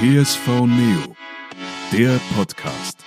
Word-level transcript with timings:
PSV 0.00 0.66
Neo, 0.66 1.14
der 1.92 2.18
Podcast. 2.36 2.98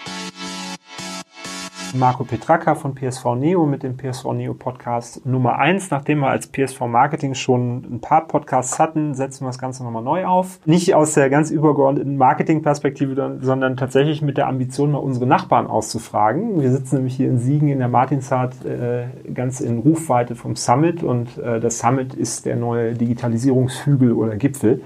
Marco 1.94 2.24
Petraka 2.24 2.76
von 2.76 2.96
PSV 2.96 3.36
Neo 3.36 3.66
mit 3.66 3.84
dem 3.84 3.96
PSV 3.98 4.34
Neo 4.34 4.54
Podcast 4.54 5.26
Nummer 5.26 5.58
eins. 5.58 5.90
Nachdem 5.90 6.20
wir 6.20 6.28
als 6.28 6.48
PSV 6.48 6.82
Marketing 6.82 7.34
schon 7.34 7.86
ein 7.90 8.02
paar 8.02 8.28
Podcasts 8.28 8.78
hatten, 8.78 9.14
setzen 9.14 9.46
wir 9.46 9.48
das 9.48 9.58
Ganze 9.58 9.84
nochmal 9.84 10.04
neu 10.04 10.26
auf. 10.26 10.60
Nicht 10.66 10.94
aus 10.96 11.14
der 11.14 11.30
ganz 11.30 11.50
übergeordneten 11.50 12.18
Marketingperspektive, 12.18 13.40
sondern 13.42 13.78
tatsächlich 13.78 14.22
mit 14.22 14.38
der 14.38 14.48
Ambition, 14.48 14.92
mal 14.92 15.00
unsere 15.00 15.26
Nachbarn 15.26 15.68
auszufragen. 15.68 16.62
Wir 16.62 16.72
sitzen 16.72 16.96
nämlich 16.96 17.16
hier 17.16 17.30
in 17.30 17.40
Siegen 17.40 17.70
in 17.70 17.80
der 17.80 17.88
Martinsart 17.88 18.66
äh, 18.66 19.06
ganz 19.34 19.60
in 19.60 19.80
Rufweite 19.80 20.36
vom 20.36 20.56
Summit 20.56 21.04
und 21.04 21.38
äh, 21.38 21.60
das 21.60 21.80
Summit 21.80 22.14
ist 22.14 22.46
der 22.46 22.58
neue 22.58 22.94
Digitalisierungshügel 22.94 24.14
oder 24.14 24.36
Gipfel 24.36 24.82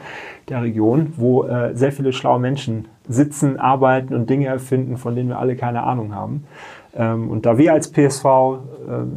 der 0.50 0.62
Region, 0.62 1.14
wo 1.18 1.46
äh, 1.46 1.76
sehr 1.76 1.92
viele 1.92 2.14
schlaue 2.14 2.40
Menschen 2.40 2.88
sitzen, 3.08 3.60
arbeiten 3.60 4.14
und 4.14 4.30
Dinge 4.30 4.48
erfinden, 4.48 4.98
von 4.98 5.16
denen 5.16 5.30
wir 5.30 5.40
alle 5.40 5.56
keine 5.56 5.84
Ahnung 5.84 6.14
haben. 6.16 6.46
Ähm, 6.96 7.30
und 7.30 7.46
da 7.46 7.58
wir 7.58 7.74
als 7.74 7.92
PSV 7.92 8.26
äh, 8.26 8.58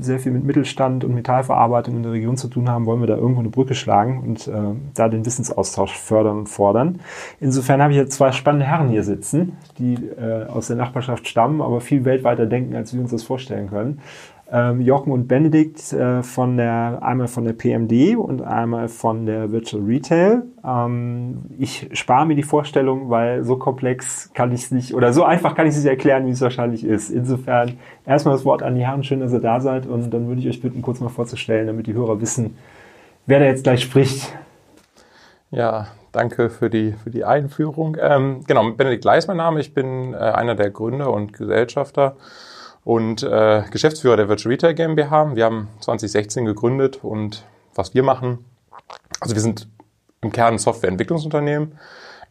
sehr 0.00 0.18
viel 0.18 0.32
mit 0.32 0.44
Mittelstand 0.44 1.04
und 1.04 1.14
Metallverarbeitung 1.14 1.96
in 1.96 2.02
der 2.02 2.12
Region 2.12 2.36
zu 2.36 2.48
tun 2.48 2.70
haben, 2.70 2.86
wollen 2.86 3.00
wir 3.00 3.06
da 3.06 3.16
irgendwo 3.16 3.40
eine 3.40 3.48
Brücke 3.48 3.74
schlagen 3.74 4.22
und 4.22 4.46
äh, 4.46 4.52
da 4.94 5.08
den 5.08 5.26
Wissensaustausch 5.26 5.96
fördern 5.96 6.38
und 6.38 6.48
fordern. 6.48 7.00
Insofern 7.40 7.82
habe 7.82 7.92
ich 7.92 7.98
jetzt 7.98 8.12
zwei 8.12 8.32
spannende 8.32 8.66
Herren 8.66 8.88
hier 8.88 9.02
sitzen, 9.02 9.56
die 9.78 9.94
äh, 9.94 10.46
aus 10.46 10.68
der 10.68 10.76
Nachbarschaft 10.76 11.26
stammen, 11.26 11.60
aber 11.60 11.80
viel 11.80 12.04
weltweiter 12.04 12.46
denken, 12.46 12.76
als 12.76 12.94
wir 12.94 13.00
uns 13.00 13.10
das 13.10 13.24
vorstellen 13.24 13.68
können 13.68 14.00
ähm, 14.54 14.80
Jochen 14.82 15.10
und 15.10 15.26
Benedikt 15.26 15.92
äh, 15.92 16.22
von 16.22 16.56
der, 16.56 17.00
einmal 17.02 17.26
von 17.26 17.44
der 17.44 17.54
PMD 17.54 18.16
und 18.16 18.40
einmal 18.40 18.86
von 18.86 19.26
der 19.26 19.50
Virtual 19.50 19.82
Retail. 19.82 20.44
Ähm, 20.64 21.42
ich 21.58 21.90
spare 21.92 22.24
mir 22.24 22.36
die 22.36 22.44
Vorstellung, 22.44 23.10
weil 23.10 23.42
so 23.42 23.56
komplex 23.56 24.30
kann 24.32 24.52
ich 24.52 24.62
es 24.62 24.70
nicht, 24.70 24.94
oder 24.94 25.12
so 25.12 25.24
einfach 25.24 25.56
kann 25.56 25.66
ich 25.66 25.72
es 25.72 25.82
nicht 25.82 25.90
erklären, 25.90 26.26
wie 26.26 26.30
es 26.30 26.40
wahrscheinlich 26.40 26.84
ist. 26.84 27.10
Insofern 27.10 27.78
erstmal 28.06 28.36
das 28.36 28.44
Wort 28.44 28.62
an 28.62 28.76
die 28.76 28.86
Herren, 28.86 29.02
schön, 29.02 29.18
dass 29.18 29.32
ihr 29.32 29.40
da 29.40 29.60
seid 29.60 29.86
und 29.86 30.14
dann 30.14 30.28
würde 30.28 30.40
ich 30.40 30.48
euch 30.48 30.62
bitten, 30.62 30.82
kurz 30.82 31.00
mal 31.00 31.08
vorzustellen, 31.08 31.66
damit 31.66 31.88
die 31.88 31.94
Hörer 31.94 32.20
wissen, 32.20 32.56
wer 33.26 33.40
da 33.40 33.46
jetzt 33.46 33.64
gleich 33.64 33.82
spricht. 33.82 34.36
Ja, 35.50 35.88
danke 36.12 36.48
für 36.48 36.70
die, 36.70 36.92
für 37.02 37.10
die 37.10 37.24
Einführung. 37.24 37.96
Ähm, 38.00 38.42
genau, 38.46 38.70
Benedikt 38.70 39.04
Leis 39.04 39.26
mein 39.26 39.38
Name, 39.38 39.58
ich 39.58 39.74
bin 39.74 40.14
äh, 40.14 40.18
einer 40.18 40.54
der 40.54 40.70
Gründer 40.70 41.12
und 41.12 41.32
Gesellschafter 41.32 42.14
und 42.84 43.22
äh, 43.22 43.62
Geschäftsführer 43.70 44.16
der 44.16 44.28
Virtual 44.28 44.52
Retail 44.52 44.74
GmbH. 44.74 45.34
Wir 45.34 45.44
haben 45.44 45.68
2016 45.80 46.44
gegründet 46.44 47.02
und 47.02 47.44
was 47.74 47.94
wir 47.94 48.02
machen, 48.02 48.44
also 49.20 49.34
wir 49.34 49.42
sind 49.42 49.68
im 50.20 50.32
Kern 50.32 50.54
ein 50.54 50.58
Softwareentwicklungsunternehmen, 50.58 51.78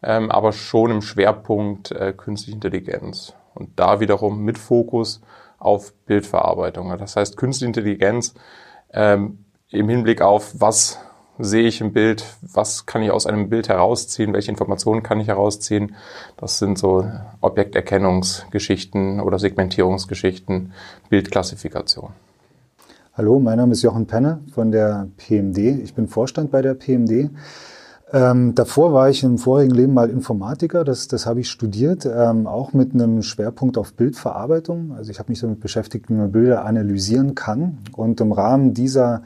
ähm, 0.02 0.32
aber 0.32 0.52
schon 0.52 0.92
im 0.92 1.02
Schwerpunkt 1.02 1.92
äh, 1.92 2.14
künstliche 2.14 2.56
Intelligenz 2.56 3.34
und 3.56 3.72
da 3.76 4.00
wiederum 4.00 4.44
mit 4.44 4.58
Fokus 4.58 5.22
auf 5.60 5.94
Bildverarbeitung. 6.06 6.96
Das 6.98 7.16
heißt 7.16 7.38
künstliche 7.38 7.68
Intelligenz 7.68 8.34
ähm, 8.92 9.46
im 9.70 9.90
Hinblick 9.90 10.22
auf 10.22 10.54
was 10.60 11.00
sehe 11.40 11.68
ich 11.68 11.82
im 11.82 11.94
Bild, 11.94 12.26
was 12.42 12.86
kann 12.86 13.02
ich 13.02 13.12
aus 13.12 13.26
einem 13.26 13.50
Bild 13.50 13.70
herausziehen, 13.70 14.34
welche 14.34 14.52
Informationen 14.52 15.04
kann 15.04 15.20
ich 15.20 15.28
herausziehen. 15.28 15.96
Das 16.38 16.60
sind 16.60 16.78
so 16.78 17.10
Objekterkennungsgeschichten 17.42 19.20
oder 19.20 19.40
Segmentierungsgeschichten, 19.40 20.74
Bildklassifikation. 21.10 22.12
Hallo, 23.16 23.40
mein 23.40 23.58
Name 23.58 23.74
ist 23.74 23.84
Jochen 23.84 24.08
Penne 24.08 24.40
von 24.54 24.72
der 24.72 25.08
PMD. 25.18 25.58
Ich 25.84 25.94
bin 25.94 26.08
Vorstand 26.08 26.52
bei 26.52 26.62
der 26.62 26.74
PMD. 26.74 27.30
Ähm, 28.12 28.54
davor 28.54 28.94
war 28.94 29.10
ich 29.10 29.24
im 29.24 29.40
vorigen 29.40 29.74
Leben 29.74 29.94
mal 29.96 30.12
Informatiker, 30.12 30.84
das, 30.84 31.08
das 31.08 31.26
habe 31.26 31.40
ich 31.40 31.50
studiert, 31.50 32.06
ähm, 32.06 32.46
auch 32.46 32.72
mit 32.74 32.94
einem 32.94 33.24
Schwerpunkt 33.24 33.76
auf 33.76 33.94
Bildverarbeitung. 33.96 34.94
Also 34.96 35.10
ich 35.10 35.18
habe 35.18 35.32
mich 35.32 35.40
damit 35.40 35.62
beschäftigt, 35.62 36.10
wie 36.10 36.14
man 36.14 36.32
Bilder 36.32 36.64
analysieren 36.64 37.34
kann. 37.34 37.80
Und 37.94 38.22
im 38.22 38.32
Rahmen 38.32 38.76
dieser 38.76 39.24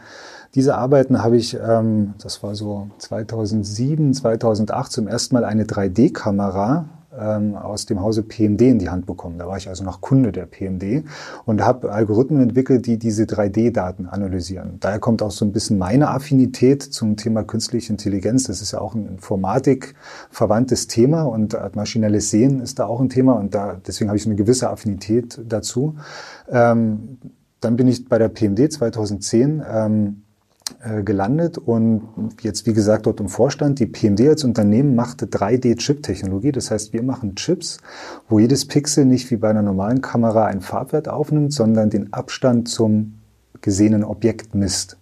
diese 0.58 0.76
Arbeiten 0.76 1.22
habe 1.22 1.38
ich, 1.38 1.56
ähm, 1.56 2.16
das 2.20 2.42
war 2.42 2.56
so 2.56 2.90
2007, 2.98 4.16
2008 4.16 4.92
zum 4.92 5.08
ersten 5.08 5.36
Mal 5.36 5.46
eine 5.46 5.66
3D-Kamera 5.66 6.90
ähm, 7.16 7.54
aus 7.54 7.86
dem 7.86 8.02
Hause 8.02 8.24
PMD 8.24 8.64
in 8.64 8.80
die 8.80 8.90
Hand 8.90 9.06
bekommen. 9.06 9.38
Da 9.38 9.48
war 9.48 9.58
ich 9.58 9.70
also 9.70 9.84
noch 9.84 10.02
Kunde 10.02 10.32
der 10.32 10.48
PMD 10.48 11.04
und 11.46 11.64
habe 11.64 11.92
Algorithmen 11.92 12.42
entwickelt, 12.42 12.88
die 12.88 12.98
diese 12.98 13.26
3D-Daten 13.26 14.08
analysieren. 14.08 14.78
Daher 14.80 14.98
kommt 14.98 15.22
auch 15.22 15.30
so 15.30 15.46
ein 15.46 15.52
bisschen 15.52 15.78
meine 15.78 16.10
Affinität 16.10 16.82
zum 16.82 17.18
Thema 17.18 17.44
künstliche 17.44 17.94
Intelligenz. 17.94 18.46
Das 18.46 18.60
ist 18.60 18.72
ja 18.72 18.82
auch 18.82 18.96
ein 18.96 19.06
Informatik 19.06 19.94
verwandtes 20.32 20.88
Thema 20.88 21.22
und 21.22 21.56
maschinelles 21.76 22.32
Sehen 22.32 22.62
ist 22.62 22.80
da 22.80 22.88
auch 22.88 23.00
ein 23.00 23.10
Thema 23.10 23.34
und 23.34 23.54
da, 23.54 23.80
deswegen 23.86 24.10
habe 24.10 24.18
ich 24.18 24.24
so 24.24 24.30
eine 24.30 24.38
gewisse 24.38 24.72
Affinität 24.72 25.40
dazu. 25.48 25.98
Ähm, 26.50 27.20
dann 27.60 27.76
bin 27.76 27.88
ich 27.88 28.10
bei 28.10 28.18
der 28.18 28.30
PMD 28.30 28.74
2010 28.74 29.64
ähm, 29.72 30.24
äh, 30.24 30.27
gelandet 31.04 31.58
und 31.58 32.04
jetzt, 32.42 32.66
wie 32.68 32.74
gesagt, 32.74 33.06
dort 33.06 33.20
im 33.20 33.30
Vorstand. 33.30 33.80
Die 33.80 33.86
PMD 33.86 34.28
als 34.28 34.44
Unternehmen 34.44 34.96
machte 34.96 35.26
3D-Chip-Technologie. 35.26 36.52
Das 36.52 36.72
heißt, 36.72 36.94
wir 36.94 37.04
machen 37.04 37.36
Chips, 37.36 37.80
wo 38.30 38.40
jedes 38.40 38.66
Pixel 38.66 39.06
nicht 39.06 39.32
wie 39.32 39.38
bei 39.38 39.50
einer 39.50 39.62
normalen 39.62 40.02
Kamera 40.02 40.46
einen 40.46 40.62
Farbwert 40.62 41.08
aufnimmt, 41.10 41.54
sondern 41.54 41.90
den 41.90 42.14
Abstand 42.14 42.70
zum 42.70 43.20
gesehenen 43.62 44.04
Objekt 44.04 44.56
misst. 44.56 44.98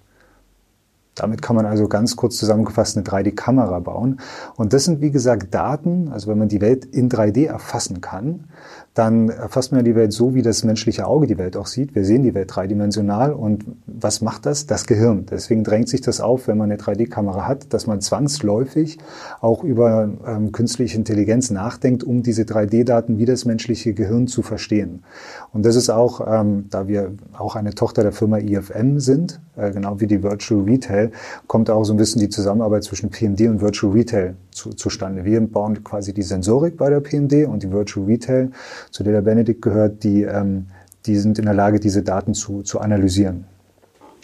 Damit 1.16 1.42
kann 1.42 1.56
man 1.56 1.66
also 1.66 1.88
ganz 1.88 2.16
kurz 2.18 2.36
zusammengefasst 2.38 2.98
eine 2.98 3.06
3D-Kamera 3.06 3.80
bauen. 3.80 4.20
Und 4.58 4.74
das 4.74 4.84
sind, 4.84 5.02
wie 5.02 5.12
gesagt, 5.12 5.54
Daten, 5.54 6.10
also 6.10 6.30
wenn 6.30 6.38
man 6.38 6.50
die 6.50 6.62
Welt 6.62 6.86
in 6.86 7.10
3D 7.10 7.48
erfassen 7.48 8.02
kann, 8.02 8.46
dann 8.94 9.28
erfasst 9.28 9.74
man 9.74 9.84
die 9.84 9.96
Welt 9.96 10.14
so, 10.14 10.36
wie 10.36 10.42
das 10.42 10.64
menschliche 10.64 11.06
Auge 11.06 11.28
die 11.28 11.38
Welt 11.38 11.58
auch 11.58 11.68
sieht. 11.68 11.96
Wir 11.96 12.06
sehen 12.06 12.24
die 12.24 12.34
Welt 12.34 12.56
dreidimensional 12.56 13.34
und 13.34 13.66
was 13.86 14.22
macht 14.22 14.46
das? 14.46 14.68
Das 14.68 14.86
Gehirn. 14.88 15.26
Deswegen 15.30 15.66
drängt 15.66 15.90
sich 15.90 16.00
das 16.00 16.22
auf, 16.22 16.48
wenn 16.48 16.58
man 16.58 16.72
eine 16.72 16.80
3D-Kamera 16.80 17.46
hat, 17.46 17.74
dass 17.74 17.88
man 17.88 18.00
zwangsläufig 18.00 18.98
auch 19.42 19.64
über 19.64 20.10
ähm, 20.26 20.54
künstliche 20.54 20.98
Intelligenz 20.98 21.50
nachdenkt, 21.50 22.06
um 22.06 22.24
diese 22.24 22.44
3D-Daten 22.44 23.18
wie 23.18 23.26
das 23.26 23.44
menschliche 23.44 23.94
Gehirn 23.94 24.28
zu 24.28 24.42
verstehen. 24.42 25.04
Und 25.52 25.66
das 25.66 25.76
ist 25.76 25.90
auch, 25.90 26.26
ähm, 26.26 26.66
da 26.70 26.88
wir 26.88 27.14
auch 27.38 27.58
eine 27.58 27.74
Tochter 27.74 28.04
der 28.04 28.14
Firma 28.14 28.38
IFM 28.38 29.00
sind, 29.00 29.42
genau 29.56 30.00
wie 30.00 30.08
die 30.08 30.22
Virtual 30.22 30.64
Retail, 30.64 31.12
kommt 31.48 31.70
auch 31.70 31.84
so 31.84 31.94
ein 31.94 31.98
bisschen 31.98 32.22
die 32.22 32.30
Zusammenarbeit 32.30 32.84
zwischen 32.84 33.10
PMD 33.10 33.42
und 33.42 33.62
Virtual 33.62 33.92
Retail 33.92 34.36
zu, 34.52 34.72
zustande. 34.72 35.26
Wir 35.26 35.42
bauen 35.42 35.84
quasi 35.84 36.14
die 36.14 36.24
Sensorik 36.24 36.78
bei 36.78 36.90
der 36.90 37.00
PMD 37.00 37.48
und 37.48 37.64
die 37.64 37.72
Virtual 37.72 38.06
Retail, 38.06 38.52
zu 38.92 39.04
der 39.04 39.14
der 39.14 39.22
Benedikt 39.22 39.62
gehört, 39.62 40.04
die, 40.04 40.24
ähm, 40.24 40.68
die 41.06 41.18
sind 41.18 41.40
in 41.40 41.46
der 41.46 41.54
Lage, 41.54 41.80
diese 41.80 42.04
Daten 42.04 42.34
zu, 42.34 42.64
zu 42.64 42.80
analysieren. 42.80 43.46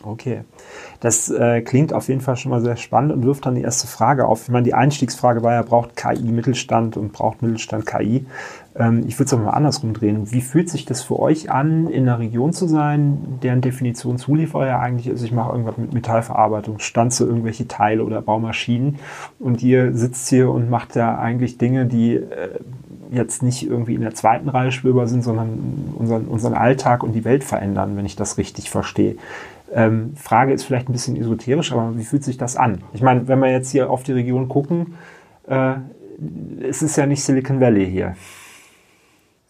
Okay. 0.04 0.42
Das 1.00 1.30
äh, 1.30 1.62
klingt 1.62 1.94
auf 1.94 2.08
jeden 2.08 2.22
Fall 2.22 2.36
schon 2.36 2.52
mal 2.52 2.62
sehr 2.62 2.78
spannend 2.78 3.12
und 3.12 3.24
wirft 3.24 3.46
dann 3.46 3.56
die 3.56 3.62
erste 3.62 3.88
Frage 3.88 4.26
auf. 4.26 4.44
Ich 4.44 4.50
meine, 4.50 4.64
die 4.64 4.74
Einstiegsfrage 4.74 5.44
war 5.44 5.54
ja, 5.54 5.62
braucht 5.62 5.96
KI 5.96 6.24
Mittelstand 6.24 6.98
und 6.98 7.12
braucht 7.12 7.42
Mittelstand 7.42 7.86
KI? 7.86 8.26
Ähm, 8.76 9.04
ich 9.08 9.18
würde 9.20 9.26
es 9.26 9.34
aber 9.34 9.44
mal 9.44 9.52
andersrum 9.52 9.94
drehen. 9.94 10.32
Wie 10.32 10.42
fühlt 10.42 10.70
sich 10.70 10.86
das 10.86 11.02
für 11.02 11.20
euch 11.20 11.52
an, 11.52 11.88
in 11.88 12.04
einer 12.04 12.20
Region 12.20 12.54
zu 12.54 12.68
sein, 12.68 13.40
deren 13.44 13.62
Definition 13.62 14.18
Zulieferer 14.18 14.68
ja 14.68 14.80
eigentlich 14.80 15.08
ist, 15.08 15.24
ich 15.24 15.32
mache 15.32 15.52
irgendwas 15.52 15.78
mit 15.78 15.94
Metallverarbeitung, 15.94 16.80
stanze 16.80 17.26
irgendwelche 17.26 17.68
Teile 17.68 18.04
oder 18.04 18.22
Baumaschinen 18.22 19.00
und 19.40 19.62
ihr 19.62 19.94
sitzt 19.94 20.30
hier 20.30 20.50
und 20.50 20.70
macht 20.70 20.96
ja 20.96 21.18
eigentlich 21.18 21.58
Dinge, 21.58 21.86
die 21.86 22.16
äh, 22.16 22.60
jetzt 23.12 23.44
nicht 23.44 23.68
irgendwie 23.68 23.96
in 23.96 24.02
der 24.02 24.14
zweiten 24.14 24.48
Reihe 24.48 24.72
spürbar 24.72 25.08
sind, 25.08 25.24
sondern 25.24 25.94
unseren, 25.98 26.26
unseren 26.26 26.54
Alltag 26.54 27.04
und 27.04 27.12
die 27.12 27.26
Welt 27.26 27.44
verändern, 27.44 27.98
wenn 27.98 28.06
ich 28.06 28.16
das 28.16 28.38
richtig 28.38 28.70
verstehe. 28.70 29.16
Ähm, 29.74 30.14
Frage 30.16 30.54
ist 30.54 30.64
vielleicht 30.64 30.90
ein 30.90 30.94
bisschen 30.94 31.18
esoterisch, 31.18 31.74
aber 31.74 31.98
wie 31.98 32.04
fühlt 32.04 32.24
sich 32.24 32.38
das 32.38 32.56
an? 32.56 32.80
Ich 32.94 33.02
meine, 33.02 33.28
wenn 33.28 33.40
wir 33.40 33.52
jetzt 33.52 33.72
hier 33.72 33.90
auf 33.90 34.04
die 34.04 34.14
Region 34.14 34.48
gucken, 34.48 34.96
äh, 35.48 35.74
es 36.62 36.82
ist 36.82 36.96
ja 36.98 37.06
nicht 37.06 37.24
Silicon 37.24 37.60
Valley 37.60 37.90
hier. 37.90 38.16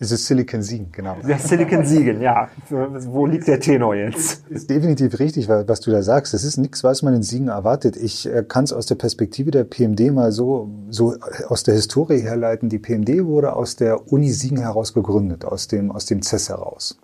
Es 0.01 0.11
ist 0.11 0.25
Silicon 0.25 0.63
Siegen, 0.63 0.91
genau. 0.91 1.17
Ja, 1.27 1.37
Silicon 1.37 1.85
Siegen, 1.85 2.21
ja. 2.21 2.49
Wo 2.69 3.27
liegt 3.27 3.47
der 3.47 3.59
Tenor 3.59 3.93
jetzt? 3.93 4.41
Ist 4.49 4.67
definitiv 4.67 5.19
richtig, 5.19 5.47
was 5.47 5.79
du 5.79 5.91
da 5.91 6.01
sagst. 6.01 6.33
Das 6.33 6.43
ist 6.43 6.57
nichts, 6.57 6.83
was 6.83 7.03
man 7.03 7.13
in 7.13 7.21
Siegen 7.21 7.49
erwartet. 7.49 7.97
Ich 7.97 8.27
äh, 8.27 8.43
kann 8.47 8.63
es 8.63 8.73
aus 8.73 8.87
der 8.87 8.95
Perspektive 8.95 9.51
der 9.51 9.63
PMD 9.63 10.11
mal 10.11 10.31
so, 10.31 10.71
so 10.89 11.17
aus 11.49 11.61
der 11.61 11.75
Historie 11.75 12.19
herleiten. 12.19 12.67
Die 12.67 12.79
PMD 12.79 13.25
wurde 13.25 13.55
aus 13.55 13.75
der 13.75 14.11
Uni 14.11 14.31
Siegen 14.31 14.57
heraus 14.57 14.95
gegründet, 14.95 15.45
aus 15.45 15.67
dem, 15.67 15.91
aus 15.91 16.07
dem 16.07 16.23
CES 16.23 16.49
heraus. 16.49 16.97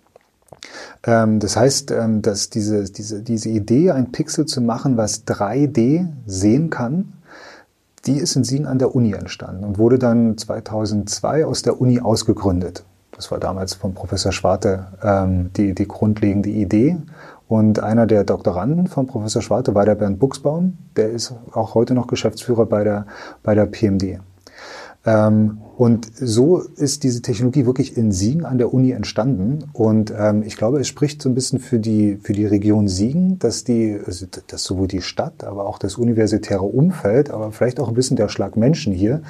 Ähm, 1.06 1.38
das 1.38 1.56
heißt, 1.56 1.92
ähm, 1.92 2.20
dass 2.20 2.50
diese, 2.50 2.82
diese, 2.90 3.22
diese 3.22 3.48
Idee, 3.48 3.92
ein 3.92 4.10
Pixel 4.10 4.46
zu 4.46 4.60
machen, 4.60 4.96
was 4.96 5.24
3D 5.24 6.08
sehen 6.26 6.68
kann, 6.68 7.12
die 8.06 8.16
ist 8.18 8.36
in 8.36 8.44
Siegen 8.44 8.66
an 8.66 8.78
der 8.78 8.94
Uni 8.94 9.12
entstanden 9.12 9.64
und 9.64 9.78
wurde 9.78 9.98
dann 9.98 10.36
2002 10.36 11.46
aus 11.46 11.62
der 11.62 11.80
Uni 11.80 12.00
ausgegründet. 12.00 12.84
Das 13.12 13.30
war 13.30 13.40
damals 13.40 13.74
von 13.74 13.94
Professor 13.94 14.30
Schwarte 14.30 14.86
ähm, 15.02 15.50
die, 15.56 15.74
die 15.74 15.88
grundlegende 15.88 16.50
Idee. 16.50 16.98
Und 17.48 17.80
einer 17.80 18.06
der 18.06 18.24
Doktoranden 18.24 18.86
von 18.86 19.06
Professor 19.06 19.42
Schwarte 19.42 19.74
war 19.74 19.84
der 19.84 19.94
Bernd 19.94 20.18
Buchsbaum. 20.18 20.76
Der 20.96 21.10
ist 21.10 21.34
auch 21.52 21.74
heute 21.74 21.94
noch 21.94 22.06
Geschäftsführer 22.06 22.66
bei 22.66 22.84
der, 22.84 23.06
bei 23.42 23.54
der 23.54 23.66
PMD. 23.66 24.20
Ähm, 25.04 25.58
und 25.78 26.10
so 26.12 26.58
ist 26.58 27.04
diese 27.04 27.22
Technologie 27.22 27.64
wirklich 27.64 27.96
in 27.96 28.10
Siegen 28.10 28.44
an 28.44 28.58
der 28.58 28.74
Uni 28.74 28.90
entstanden. 28.90 29.70
Und 29.72 30.12
ähm, 30.18 30.42
ich 30.42 30.56
glaube, 30.56 30.80
es 30.80 30.88
spricht 30.88 31.22
so 31.22 31.28
ein 31.28 31.36
bisschen 31.36 31.60
für 31.60 31.78
die, 31.78 32.18
für 32.20 32.32
die 32.32 32.46
Region 32.46 32.88
Siegen, 32.88 33.38
dass 33.38 33.62
die, 33.62 33.96
also 34.04 34.26
dass 34.48 34.64
sowohl 34.64 34.88
die 34.88 35.02
Stadt, 35.02 35.44
aber 35.44 35.66
auch 35.66 35.78
das 35.78 35.94
universitäre 35.94 36.64
Umfeld, 36.64 37.30
aber 37.30 37.52
vielleicht 37.52 37.78
auch 37.78 37.86
ein 37.86 37.94
bisschen 37.94 38.16
der 38.16 38.28
Schlag 38.28 38.56
Menschen 38.56 38.92
hier, 38.92 39.22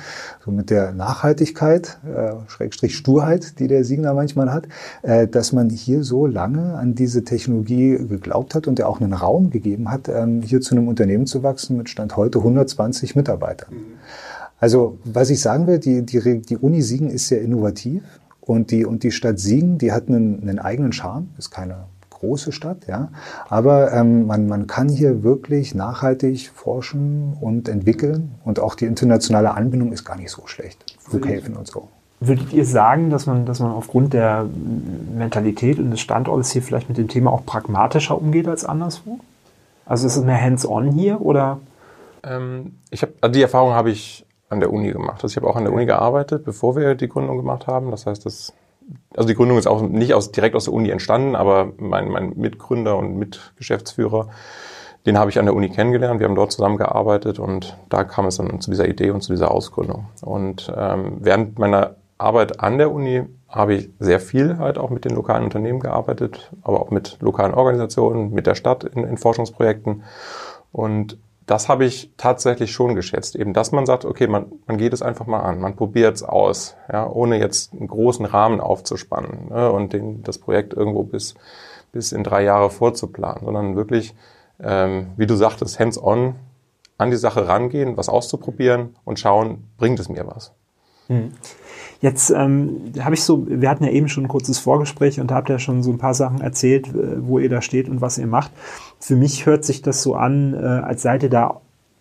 so 0.43 0.51
mit 0.51 0.71
der 0.71 0.93
Nachhaltigkeit, 0.93 1.99
äh, 2.07 2.33
Schrägstrich 2.47 2.97
Sturheit, 2.97 3.59
die 3.59 3.69
der 3.69 3.85
Siegener 3.85 4.15
manchmal 4.15 4.51
hat, 4.51 4.69
äh, 5.03 5.29
dass 5.29 5.53
man 5.53 5.69
hier 5.69 6.03
so 6.03 6.25
lange 6.25 6.77
an 6.77 6.95
diese 6.95 7.25
Technologie 7.25 7.99
geglaubt 8.09 8.55
hat 8.55 8.67
und 8.67 8.79
der 8.79 8.89
auch 8.89 9.03
einen 9.03 9.13
Raum 9.13 9.51
gegeben 9.51 9.91
hat, 9.91 10.09
ähm, 10.09 10.41
hier 10.41 10.63
zu 10.63 10.75
einem 10.75 10.89
Unternehmen 10.89 11.27
zu 11.27 11.43
wachsen 11.43 11.77
mit 11.77 11.91
Stand 11.91 12.17
heute 12.17 12.39
120 12.39 13.17
Mitarbeitern. 13.17 13.75
Mhm. 13.75 13.99
Also 14.61 14.99
was 15.05 15.31
ich 15.31 15.41
sagen 15.41 15.67
will, 15.67 15.79
die, 15.79 16.05
die, 16.05 16.43
die 16.43 16.57
Uni 16.57 16.83
Siegen 16.83 17.11
ist 17.11 17.29
sehr 17.29 17.41
innovativ 17.41 18.03
und 18.41 18.71
die, 18.71 18.85
und 18.85 19.03
die 19.03 19.13
Stadt 19.13 19.39
Siegen, 19.39 19.79
die 19.79 19.93
hat 19.93 20.09
einen, 20.09 20.43
einen 20.43 20.59
eigenen 20.59 20.93
Charme, 20.93 21.29
ist 21.39 21.51
keine 21.51 21.85
große 22.11 22.51
Stadt, 22.51 22.87
ja, 22.89 23.11
aber 23.49 23.93
ähm, 23.93 24.27
man, 24.27 24.49
man 24.49 24.67
kann 24.67 24.89
hier 24.89 25.23
wirklich 25.23 25.75
nachhaltig 25.75 26.51
forschen 26.53 27.37
und 27.41 27.69
entwickeln 27.69 28.35
und 28.45 28.59
auch 28.59 28.75
die 28.75 28.87
internationale 28.87 29.55
Anbindung 29.55 29.93
ist 29.93 30.05
gar 30.05 30.17
nicht 30.17 30.31
so 30.31 30.47
schlecht, 30.47 30.85
Flughäfen 30.99 31.57
und 31.57 31.69
so. 31.69 31.89
Würdet 32.21 32.53
ihr 32.53 32.65
sagen, 32.65 33.11
dass 33.11 33.27
man, 33.27 33.47
dass 33.47 33.61
man 33.61 33.71
aufgrund 33.71 34.13
der 34.13 34.47
Mentalität 35.17 35.79
und 35.79 35.93
des 35.93 36.01
Standortes 36.01 36.51
hier 36.51 36.63
vielleicht 36.63 36.89
mit 36.89 36.99
dem 36.99 37.07
Thema 37.07 37.31
auch 37.31 37.47
pragmatischer 37.47 38.21
umgeht 38.21 38.49
als 38.49 38.65
anderswo? 38.65 39.21
Also 39.87 40.09
ist 40.09 40.17
es 40.17 40.25
mehr 40.25 40.41
hands-on 40.41 40.91
hier 40.91 41.21
oder? 41.21 41.61
Ähm, 42.25 42.75
ich 42.91 43.03
habe 43.03 43.13
also 43.21 43.33
die 43.33 43.43
Erfahrung 43.43 43.73
habe 43.73 43.91
ich 43.91 44.27
an 44.49 44.61
der 44.61 44.73
Uni 44.73 44.91
gemacht. 44.93 45.23
Also 45.23 45.29
ich 45.29 45.37
habe 45.37 45.47
auch 45.49 45.57
an 45.57 45.65
der 45.65 45.73
Uni 45.73 45.87
gearbeitet, 45.87 46.45
bevor 46.45 46.77
wir 46.77 46.95
die 46.95 47.09
Gründung 47.09 47.37
gemacht 47.37 47.67
haben. 47.67 47.91
Das 47.91 48.07
heißt, 48.07 48.25
das, 48.25 48.55
also 49.15 49.29
die 49.29 49.35
Gründung 49.35 49.59
ist 49.59 49.67
auch 49.67 49.83
nicht 49.83 50.15
aus, 50.15 50.33
direkt 50.33 50.57
aus 50.57 50.65
der 50.65 50.75
Uni 50.75 50.91
entstanden, 50.91 51.37
aber 51.37 51.73
mein, 51.77 52.09
mein 52.09 52.33
Mitgründer 52.37 52.97
und 52.97 53.19
Mitgeschäftsführer, 53.19 54.29
den 55.07 55.19
habe 55.19 55.31
ich 55.31 55.39
an 55.39 55.47
der 55.47 55.55
Uni 55.55 55.69
kennengelernt. 55.69 56.21
Wir 56.21 56.29
haben 56.29 56.35
dort 56.35 56.53
zusammengearbeitet 56.53 57.39
und 57.39 57.77
da 57.89 58.05
kam 58.05 58.27
es 58.27 58.37
dann 58.37 58.61
zu 58.61 58.71
dieser 58.71 58.89
Idee 58.89 59.11
und 59.11 59.23
zu 59.23 59.33
dieser 59.33 59.51
Ausgründung. 59.51 60.07
Und 60.23 60.73
ähm, 60.77 61.19
während 61.21 61.59
meiner 61.59 61.97
Arbeit 62.19 62.61
an 62.61 62.79
der 62.79 62.93
Uni 62.93 63.25
habe 63.49 63.75
ich 63.75 63.91
sehr 63.99 64.21
viel 64.21 64.59
halt 64.59 64.77
auch 64.77 64.91
mit 64.91 65.05
den 65.05 65.15
lokalen 65.15 65.45
Unternehmen 65.45 65.81
gearbeitet, 65.81 66.51
aber 66.63 66.81
auch 66.81 66.91
mit 66.91 67.17
lokalen 67.21 67.55
Organisationen, 67.55 68.33
mit 68.33 68.47
der 68.47 68.55
Stadt 68.55 68.85
in, 68.85 69.05
in 69.05 69.17
Forschungsprojekten. 69.17 70.03
Und 70.73 71.19
das 71.49 71.71
habe 71.71 71.87
ich 71.87 72.13
tatsächlich 72.19 72.73
schon 72.73 72.95
geschätzt. 72.95 73.35
Eben, 73.35 73.55
dass 73.55 73.73
man 73.73 73.87
sagt, 73.87 74.05
okay, 74.05 74.27
man, 74.27 74.53
man 74.67 74.77
geht 74.77 74.93
es 74.93 75.01
einfach 75.01 75.27
mal 75.27 75.41
an, 75.41 75.61
man 75.61 75.77
probiert 75.77 76.15
es 76.15 76.23
aus, 76.23 76.77
ja, 76.93 77.09
ohne 77.09 77.39
jetzt 77.39 77.73
einen 77.73 77.89
großen 77.89 78.27
Rahmen 78.27 78.61
aufzuspannen 78.61 79.49
ne, 79.49 79.73
und 79.73 79.95
den, 79.95 80.23
das 80.23 80.39
Projekt 80.39 80.75
irgendwo 80.75 81.05
bis, 81.05 81.35
bis 81.91 82.13
in 82.13 82.23
drei 82.23 82.45
Jahre 82.45 82.69
vorzuplanen, 82.69 83.47
sondern 83.47 83.77
wirklich, 83.77 84.15
ähm, 84.61 85.13
wie 85.17 85.27
du 85.27 85.37
sagtest, 85.37 85.81
hands-on 85.81 86.35
an 86.99 87.11
die 87.11 87.17
Sache 87.17 87.49
rangehen, 87.49 87.97
was 87.97 88.11
auszuprobieren 88.11 88.97
und 89.07 89.19
schauen, 89.19 89.65
bringt 89.79 89.99
es 90.01 90.11
mir 90.11 90.27
was. 90.27 90.53
Hm. 91.07 91.33
Jetzt 92.01 92.31
ähm, 92.31 92.93
habe 93.01 93.15
ich 93.15 93.25
so, 93.25 93.47
wir 93.49 93.69
hatten 93.69 93.85
ja 93.85 93.91
eben 93.91 94.09
schon 94.09 94.25
ein 94.25 94.29
kurzes 94.29 94.59
Vorgespräch 94.59 95.21
und 95.21 95.33
habt 95.33 95.51
ihr 95.51 95.59
schon 95.59 95.83
so 95.83 95.91
ein 95.91 95.99
paar 95.99 96.15
Sachen 96.15 96.41
erzählt, 96.41 96.91
wo 96.95 97.39
ihr 97.39 97.49
da 97.49 97.61
steht 97.61 97.89
und 97.89 98.01
was 98.01 98.19
ihr 98.19 98.27
macht. 98.27 98.53
Für 99.01 99.17
mich 99.17 99.47
hört 99.47 99.65
sich 99.65 99.83
das 99.83 100.03
so 100.03 100.15
an, 100.15 100.55
äh, 100.55 100.59
als 100.59 101.03
seid 101.03 101.25
ihr 101.25 101.31
da 101.31 101.61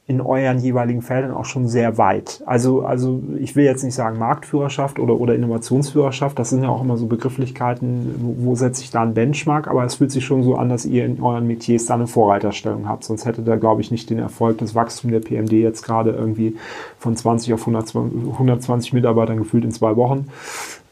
in 0.09 0.21
euren 0.21 0.59
jeweiligen 0.59 1.01
Feldern 1.01 1.31
auch 1.31 1.43
schon 1.43 1.67
sehr 1.67 1.97
weit. 1.97 2.41
Also, 2.45 2.83
also 2.83 3.21
ich 3.39 3.57
will 3.57 3.65
jetzt 3.65 3.83
nicht 3.83 3.93
sagen 3.93 4.17
Marktführerschaft 4.17 4.99
oder, 4.99 5.19
oder 5.19 5.35
Innovationsführerschaft, 5.35 6.39
das 6.39 6.49
sind 6.49 6.63
ja 6.63 6.69
auch 6.69 6.81
immer 6.81 6.95
so 6.95 7.07
Begrifflichkeiten, 7.07 8.15
wo, 8.17 8.51
wo 8.51 8.55
setze 8.55 8.83
ich 8.83 8.89
da 8.89 9.01
einen 9.01 9.13
Benchmark, 9.13 9.67
aber 9.67 9.83
es 9.83 9.95
fühlt 9.95 10.11
sich 10.11 10.25
schon 10.25 10.43
so 10.43 10.55
an, 10.55 10.69
dass 10.69 10.85
ihr 10.85 11.05
in 11.05 11.21
euren 11.21 11.45
Metiers 11.45 11.87
da 11.87 11.95
eine 11.95 12.07
Vorreiterstellung 12.07 12.87
habt, 12.87 13.03
sonst 13.03 13.25
hätte 13.25 13.41
da, 13.41 13.57
glaube 13.57 13.81
ich, 13.81 13.91
nicht 13.91 14.09
den 14.09 14.19
Erfolg, 14.19 14.59
das 14.59 14.75
Wachstum 14.75 15.11
der 15.11 15.19
PMD 15.19 15.51
jetzt 15.51 15.83
gerade 15.83 16.11
irgendwie 16.11 16.55
von 16.97 17.17
20 17.17 17.53
auf 17.53 17.59
120, 17.59 18.31
120 18.31 18.93
Mitarbeitern 18.93 19.37
gefühlt 19.37 19.65
in 19.65 19.71
zwei 19.71 19.97
Wochen. 19.97 20.27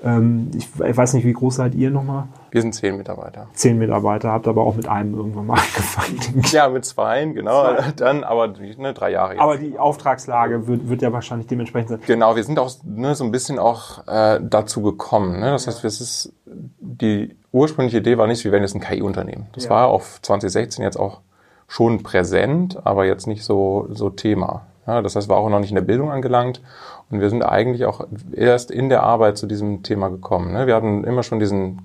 Ähm, 0.04 0.52
ich, 0.56 0.68
ich, 0.80 0.98
weiß 0.98 1.14
nicht, 1.14 1.26
wie 1.26 1.34
groß 1.34 1.56
seid 1.56 1.76
ihr 1.76 1.90
nochmal? 1.90 2.26
Wir 2.52 2.62
sind 2.62 2.74
zehn 2.74 2.98
Mitarbeiter. 2.98 3.48
Zehn 3.54 3.78
Mitarbeiter, 3.78 4.32
habt 4.32 4.48
aber 4.48 4.64
auch 4.64 4.76
mit 4.76 4.88
einem 4.88 5.16
irgendwann 5.16 5.48
mal 5.48 5.54
angefangen. 5.76 6.44
Ja, 6.52 6.70
mit 6.70 6.86
zweien, 6.86 7.34
genau. 7.34 7.64
Zwei. 7.64 7.92
Dann 7.96 8.24
aber 8.24 8.48
ne, 8.48 8.94
drei 8.94 9.12
Jahre. 9.12 9.34
Jetzt. 9.34 9.42
Aber 9.42 9.58
die 9.58 9.80
Auftragslage 9.80 10.68
wird, 10.68 10.90
wird 10.90 11.02
ja 11.02 11.12
wahrscheinlich 11.12 11.48
dementsprechend 11.48 11.90
sein. 11.90 12.00
Genau, 12.06 12.36
wir 12.36 12.44
sind 12.44 12.60
auch 12.60 12.72
ne, 12.84 13.16
so 13.16 13.24
ein 13.24 13.32
bisschen 13.32 13.58
auch 13.58 14.08
äh, 14.08 14.40
dazu 14.42 14.82
gekommen. 14.82 15.40
Ne? 15.40 15.52
Das 15.52 15.68
heißt, 15.68 15.84
es 15.84 16.02
ist 16.02 16.34
die 16.46 17.36
ursprüngliche 17.52 17.98
Idee 17.98 18.18
war 18.18 18.28
nicht, 18.28 18.44
wir 18.44 18.52
werden 18.52 18.64
jetzt 18.64 18.76
ein 18.76 18.82
KI-Unternehmen. 18.82 19.48
Das 19.54 19.66
ja. 19.66 19.70
war 19.72 19.88
auf 19.88 20.20
2016 20.22 20.84
jetzt 20.84 20.98
auch 20.98 21.22
schon 21.68 22.04
präsent, 22.04 22.80
aber 22.86 23.06
jetzt 23.06 23.28
nicht 23.28 23.44
so, 23.44 23.88
so 23.90 24.10
Thema. 24.10 24.66
Ja, 24.88 25.02
das 25.02 25.16
heißt, 25.16 25.30
war 25.30 25.38
auch 25.38 25.50
noch 25.50 25.60
nicht 25.60 25.72
in 25.72 25.76
der 25.76 25.82
Bildung 25.82 26.12
angelangt. 26.12 26.62
Und 27.10 27.20
wir 27.22 27.30
sind 27.30 27.44
eigentlich 27.44 27.86
auch 27.86 28.06
erst 28.34 28.72
in 28.72 28.90
der 28.90 29.04
Arbeit 29.04 29.38
zu 29.38 29.48
diesem 29.48 29.84
Thema 29.84 30.10
gekommen. 30.10 30.54
Ne? 30.54 30.68
Wir 30.68 30.76
hatten 30.76 31.04
immer 31.04 31.24
schon 31.24 31.40
diesen 31.40 31.82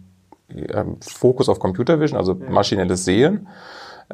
ähm, 0.55 0.97
Fokus 1.01 1.49
auf 1.49 1.59
Computer 1.59 2.01
Vision, 2.01 2.19
also 2.19 2.35
maschinelles 2.35 3.05
Sehen. 3.05 3.47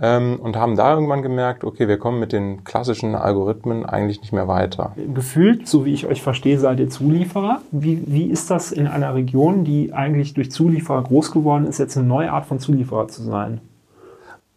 Ähm, 0.01 0.39
und 0.41 0.57
haben 0.57 0.77
da 0.77 0.93
irgendwann 0.93 1.23
gemerkt, 1.23 1.65
okay, 1.65 1.89
wir 1.89 1.97
kommen 1.97 2.21
mit 2.21 2.33
den 2.33 2.65
klassischen 2.65 3.15
Algorithmen 3.15 3.87
eigentlich 3.87 4.21
nicht 4.21 4.33
mehr 4.33 4.47
weiter. 4.47 4.93
Gefühlt, 5.15 5.67
so 5.67 5.87
wie 5.87 5.95
ich 5.95 6.07
euch 6.07 6.21
verstehe, 6.21 6.59
seid 6.59 6.81
ihr 6.81 6.91
Zulieferer. 6.91 7.63
Wie, 7.71 8.03
wie 8.07 8.27
ist 8.27 8.51
das 8.51 8.73
in 8.73 8.89
einer 8.89 9.15
Region, 9.15 9.65
die 9.65 9.95
eigentlich 9.95 10.35
durch 10.35 10.51
Zulieferer 10.51 11.03
groß 11.03 11.31
geworden 11.33 11.67
ist, 11.67 11.79
jetzt 11.79 11.97
eine 11.97 12.07
neue 12.07 12.31
Art 12.31 12.45
von 12.45 12.59
Zulieferer 12.61 13.09
zu 13.09 13.23
sein? 13.23 13.63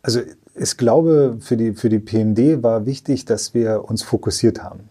Also 0.01 0.19
ich 0.59 0.77
glaube, 0.77 1.37
für 1.39 1.57
die, 1.57 1.73
für 1.73 1.89
die 1.89 1.99
PMD 1.99 2.61
war 2.63 2.85
wichtig, 2.85 3.25
dass 3.25 3.53
wir 3.53 3.85
uns 3.85 4.03
fokussiert 4.03 4.63
haben. 4.63 4.89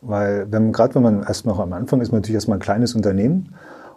Weil 0.00 0.46
gerade 0.46 0.94
wenn 0.94 1.02
man 1.02 1.22
erst 1.22 1.44
noch 1.44 1.58
am 1.58 1.72
Anfang 1.72 2.00
ist, 2.00 2.10
man 2.10 2.20
natürlich 2.20 2.36
erstmal 2.36 2.56
ein 2.56 2.62
kleines 2.62 2.94
Unternehmen 2.94 3.54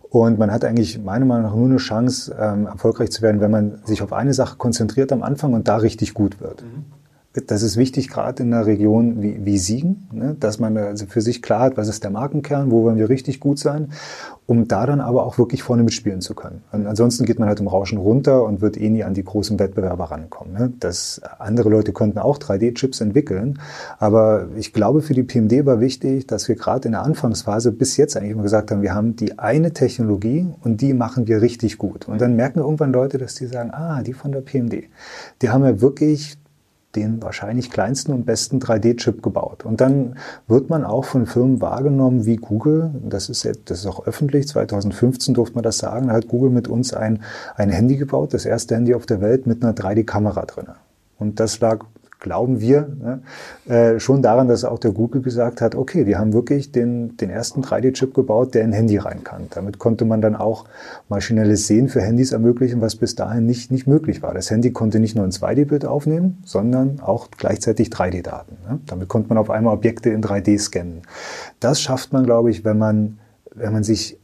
und 0.10 0.38
man 0.38 0.52
hat 0.52 0.66
eigentlich 0.66 1.02
meiner 1.02 1.26
Meinung 1.26 1.44
nach 1.44 1.56
nur 1.56 1.66
eine 1.66 1.78
Chance, 1.78 2.36
ähm, 2.38 2.68
erfolgreich 2.68 3.10
zu 3.12 3.22
werden, 3.22 3.40
wenn 3.40 3.52
man 3.52 3.80
sich 3.86 4.02
auf 4.02 4.12
eine 4.12 4.34
Sache 4.34 4.58
konzentriert 4.58 5.12
am 5.14 5.24
Anfang 5.24 5.54
und 5.54 5.68
da 5.68 5.78
richtig 5.78 6.14
gut 6.14 6.42
wird. 6.42 6.62
Mhm 6.62 7.03
das 7.34 7.64
ist 7.64 7.78
wichtig, 7.78 8.10
gerade 8.10 8.44
in 8.44 8.54
einer 8.54 8.68
Region 8.68 9.22
wie, 9.24 9.44
wie 9.44 9.58
Siegen, 9.58 10.08
ne, 10.12 10.36
dass 10.40 10.60
man 10.60 10.78
also 10.78 11.08
für 11.08 11.22
sich 11.22 11.42
klar 11.42 11.62
hat, 11.62 11.78
was 11.78 11.88
ist 11.88 12.04
der 12.04 12.12
Markenkern, 12.12 12.70
wo 12.70 12.84
wollen 12.84 12.98
wir 12.98 13.10
richtig 13.10 13.40
gut 13.40 13.58
sein, 13.58 13.92
um 14.46 14.68
da 14.68 14.86
dann 14.86 15.02
aber 15.02 15.26
auch 15.26 15.40
wirklich 15.40 15.64
vorne 15.64 15.82
mitspielen 15.82 16.22
zu 16.22 16.36
können. 16.36 16.62
Und 16.72 16.86
ansonsten 16.86 17.26
geht 17.26 17.40
man 17.40 17.48
halt 17.48 17.60
im 17.60 17.68
Rauschen 17.68 17.98
runter 17.98 18.44
und 18.44 18.62
wird 18.62 18.78
eh 18.80 18.90
nie 18.90 19.04
an 19.04 19.16
die 19.16 19.24
großen 19.24 19.58
Wettbewerber 19.58 20.06
rankommen. 20.06 20.54
Ne. 20.54 20.74
Das, 20.80 21.22
andere 21.40 21.70
Leute 21.70 21.92
konnten 21.92 22.20
auch 22.20 22.38
3D-Chips 22.38 23.02
entwickeln, 23.02 23.60
aber 23.98 24.48
ich 24.56 24.72
glaube, 24.72 25.02
für 25.02 25.16
die 25.16 25.24
PMD 25.24 25.66
war 25.66 25.80
wichtig, 25.80 26.28
dass 26.28 26.48
wir 26.48 26.56
gerade 26.56 26.88
in 26.88 26.92
der 26.92 27.02
Anfangsphase 27.02 27.72
bis 27.72 27.98
jetzt 27.98 28.16
eigentlich 28.16 28.34
immer 28.34 28.44
gesagt 28.44 28.70
haben, 28.70 28.84
wir 28.84 28.94
haben 28.94 29.16
die 29.16 29.40
eine 29.40 29.74
Technologie 29.74 30.46
und 30.62 30.82
die 30.82 30.94
machen 30.94 31.28
wir 31.28 31.42
richtig 31.42 31.80
gut. 31.80 32.08
Und 32.08 32.22
dann 32.22 32.36
merken 32.36 32.60
irgendwann 32.60 32.94
Leute, 32.94 33.18
dass 33.18 33.34
die 33.34 33.48
sagen, 33.48 33.72
ah, 33.72 34.04
die 34.04 34.14
von 34.14 34.32
der 34.32 34.42
PMD, 34.42 34.84
die 35.42 35.50
haben 35.50 35.64
ja 35.64 35.82
wirklich 35.82 36.38
den 36.96 37.22
wahrscheinlich 37.22 37.72
kleinsten 37.72 38.14
und 38.14 38.26
besten 38.26 38.60
3D-Chip 38.60 39.22
gebaut. 39.24 39.66
Und 39.66 39.82
dann 39.82 40.16
wird 40.48 40.70
man 40.70 40.84
auch 40.84 41.06
von 41.06 41.26
Firmen 41.26 41.60
wahrgenommen 41.62 42.26
wie 42.26 42.36
Google. 42.36 42.92
Das 43.04 43.30
ist, 43.30 43.46
das 43.66 43.80
ist 43.80 43.86
auch 43.88 44.06
öffentlich. 44.06 44.48
2015 44.48 45.34
durfte 45.34 45.56
man 45.56 45.64
das 45.64 45.80
sagen. 45.80 46.12
Hat 46.12 46.28
Google 46.28 46.52
mit 46.52 46.68
uns 46.68 46.94
ein, 46.94 47.24
ein 47.56 47.70
Handy 47.70 47.98
gebaut, 47.98 48.34
das 48.34 48.46
erste 48.46 48.76
Handy 48.76 48.94
auf 48.94 49.06
der 49.06 49.22
Welt 49.22 49.48
mit 49.48 49.64
einer 49.64 49.74
3D-Kamera 49.74 50.46
drin. 50.46 50.68
Und 51.18 51.40
das 51.40 51.60
lag 51.60 51.86
glauben 52.24 52.60
wir, 52.60 52.88
ne, 53.00 53.22
äh, 53.72 54.00
schon 54.00 54.24
daran, 54.24 54.48
dass 54.48 54.64
auch 54.64 54.80
der 54.80 54.92
Google 54.92 55.22
gesagt 55.22 55.62
hat, 55.62 55.76
okay, 55.76 56.06
die 56.06 56.16
haben 56.16 56.34
wirklich 56.34 56.72
den, 56.72 57.16
den 57.18 57.30
ersten 57.30 57.62
3D-Chip 57.62 58.16
gebaut, 58.16 58.56
der 58.56 58.64
in 58.64 58.74
Handy 58.74 58.98
rein 58.98 59.24
kann. 59.24 59.48
Damit 59.52 59.78
konnte 59.78 60.06
man 60.06 60.22
dann 60.22 60.36
auch 60.36 60.66
maschinelles 61.10 61.68
Sehen 61.68 61.90
für 61.90 62.02
Handys 62.02 62.32
ermöglichen, 62.32 62.82
was 62.82 62.96
bis 62.96 63.14
dahin 63.14 63.46
nicht, 63.46 63.70
nicht 63.70 63.86
möglich 63.86 64.24
war. 64.24 64.34
Das 64.34 64.50
Handy 64.50 64.72
konnte 64.72 65.00
nicht 65.00 65.16
nur 65.16 65.26
ein 65.26 65.32
2D-Bild 65.32 65.86
aufnehmen, 65.86 66.42
sondern 66.46 67.00
auch 67.02 67.30
gleichzeitig 67.38 67.90
3D-Daten. 67.90 68.58
Ne? 68.68 68.80
Damit 68.88 69.10
konnte 69.10 69.30
man 69.30 69.38
auf 69.38 69.50
einmal 69.50 69.76
Objekte 69.76 70.10
in 70.10 70.24
3D 70.24 70.58
scannen. 70.58 71.02
Das 71.60 71.80
schafft 71.82 72.14
man, 72.14 72.26
glaube 72.26 72.50
ich, 72.50 72.66
wenn 72.66 72.78
man, 72.78 73.20
wenn 73.54 73.74
man 73.74 73.84
sich 73.84 74.18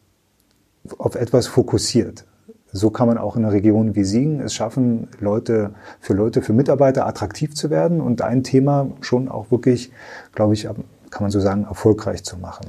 auf 0.97 1.15
etwas 1.15 1.47
fokussiert. 1.47 2.25
So 2.71 2.89
kann 2.89 3.07
man 3.07 3.17
auch 3.17 3.35
in 3.35 3.43
einer 3.43 3.53
Region 3.53 3.95
wie 3.95 4.03
Siegen 4.03 4.41
es 4.41 4.53
schaffen, 4.53 5.07
Leute, 5.19 5.71
für 5.99 6.13
Leute, 6.13 6.41
für 6.41 6.53
Mitarbeiter 6.53 7.07
attraktiv 7.07 7.55
zu 7.55 7.69
werden 7.69 7.99
und 8.01 8.21
ein 8.21 8.43
Thema 8.43 8.87
schon 9.01 9.27
auch 9.29 9.51
wirklich, 9.51 9.91
glaube 10.33 10.53
ich, 10.53 10.63
kann 10.63 11.21
man 11.23 11.31
so 11.31 11.39
sagen, 11.39 11.63
erfolgreich 11.63 12.23
zu 12.23 12.37
machen. 12.37 12.67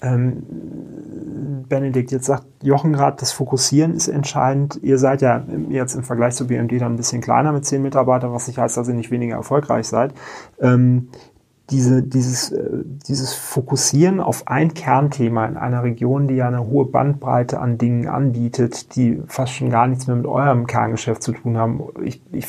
Ähm, 0.00 1.64
Benedikt, 1.68 2.12
jetzt 2.12 2.26
sagt 2.26 2.46
Jochen 2.62 2.92
gerade, 2.92 3.16
das 3.18 3.32
Fokussieren 3.32 3.94
ist 3.94 4.08
entscheidend. 4.08 4.78
Ihr 4.82 4.96
seid 4.96 5.22
ja 5.22 5.44
jetzt 5.70 5.94
im 5.94 6.04
Vergleich 6.04 6.34
zu 6.34 6.46
BMD 6.46 6.80
dann 6.80 6.92
ein 6.92 6.96
bisschen 6.96 7.20
kleiner 7.20 7.52
mit 7.52 7.64
zehn 7.64 7.82
Mitarbeitern, 7.82 8.32
was 8.32 8.46
nicht 8.46 8.58
heißt, 8.58 8.76
dass 8.76 8.88
ihr 8.88 8.94
nicht 8.94 9.10
weniger 9.10 9.36
erfolgreich 9.36 9.88
seid. 9.88 10.14
Ähm, 10.60 11.08
diese, 11.70 12.02
dieses, 12.02 12.50
äh, 12.52 12.84
dieses 13.06 13.34
Fokussieren 13.34 14.20
auf 14.20 14.48
ein 14.48 14.74
Kernthema 14.74 15.46
in 15.46 15.56
einer 15.56 15.82
Region, 15.82 16.28
die 16.28 16.36
ja 16.36 16.48
eine 16.48 16.66
hohe 16.66 16.86
Bandbreite 16.86 17.60
an 17.60 17.78
Dingen 17.78 18.08
anbietet, 18.08 18.96
die 18.96 19.22
fast 19.26 19.52
schon 19.52 19.70
gar 19.70 19.86
nichts 19.86 20.06
mehr 20.06 20.16
mit 20.16 20.26
eurem 20.26 20.66
Kerngeschäft 20.66 21.22
zu 21.22 21.32
tun 21.32 21.58
haben. 21.58 21.82
Ich, 22.02 22.22
ich 22.32 22.46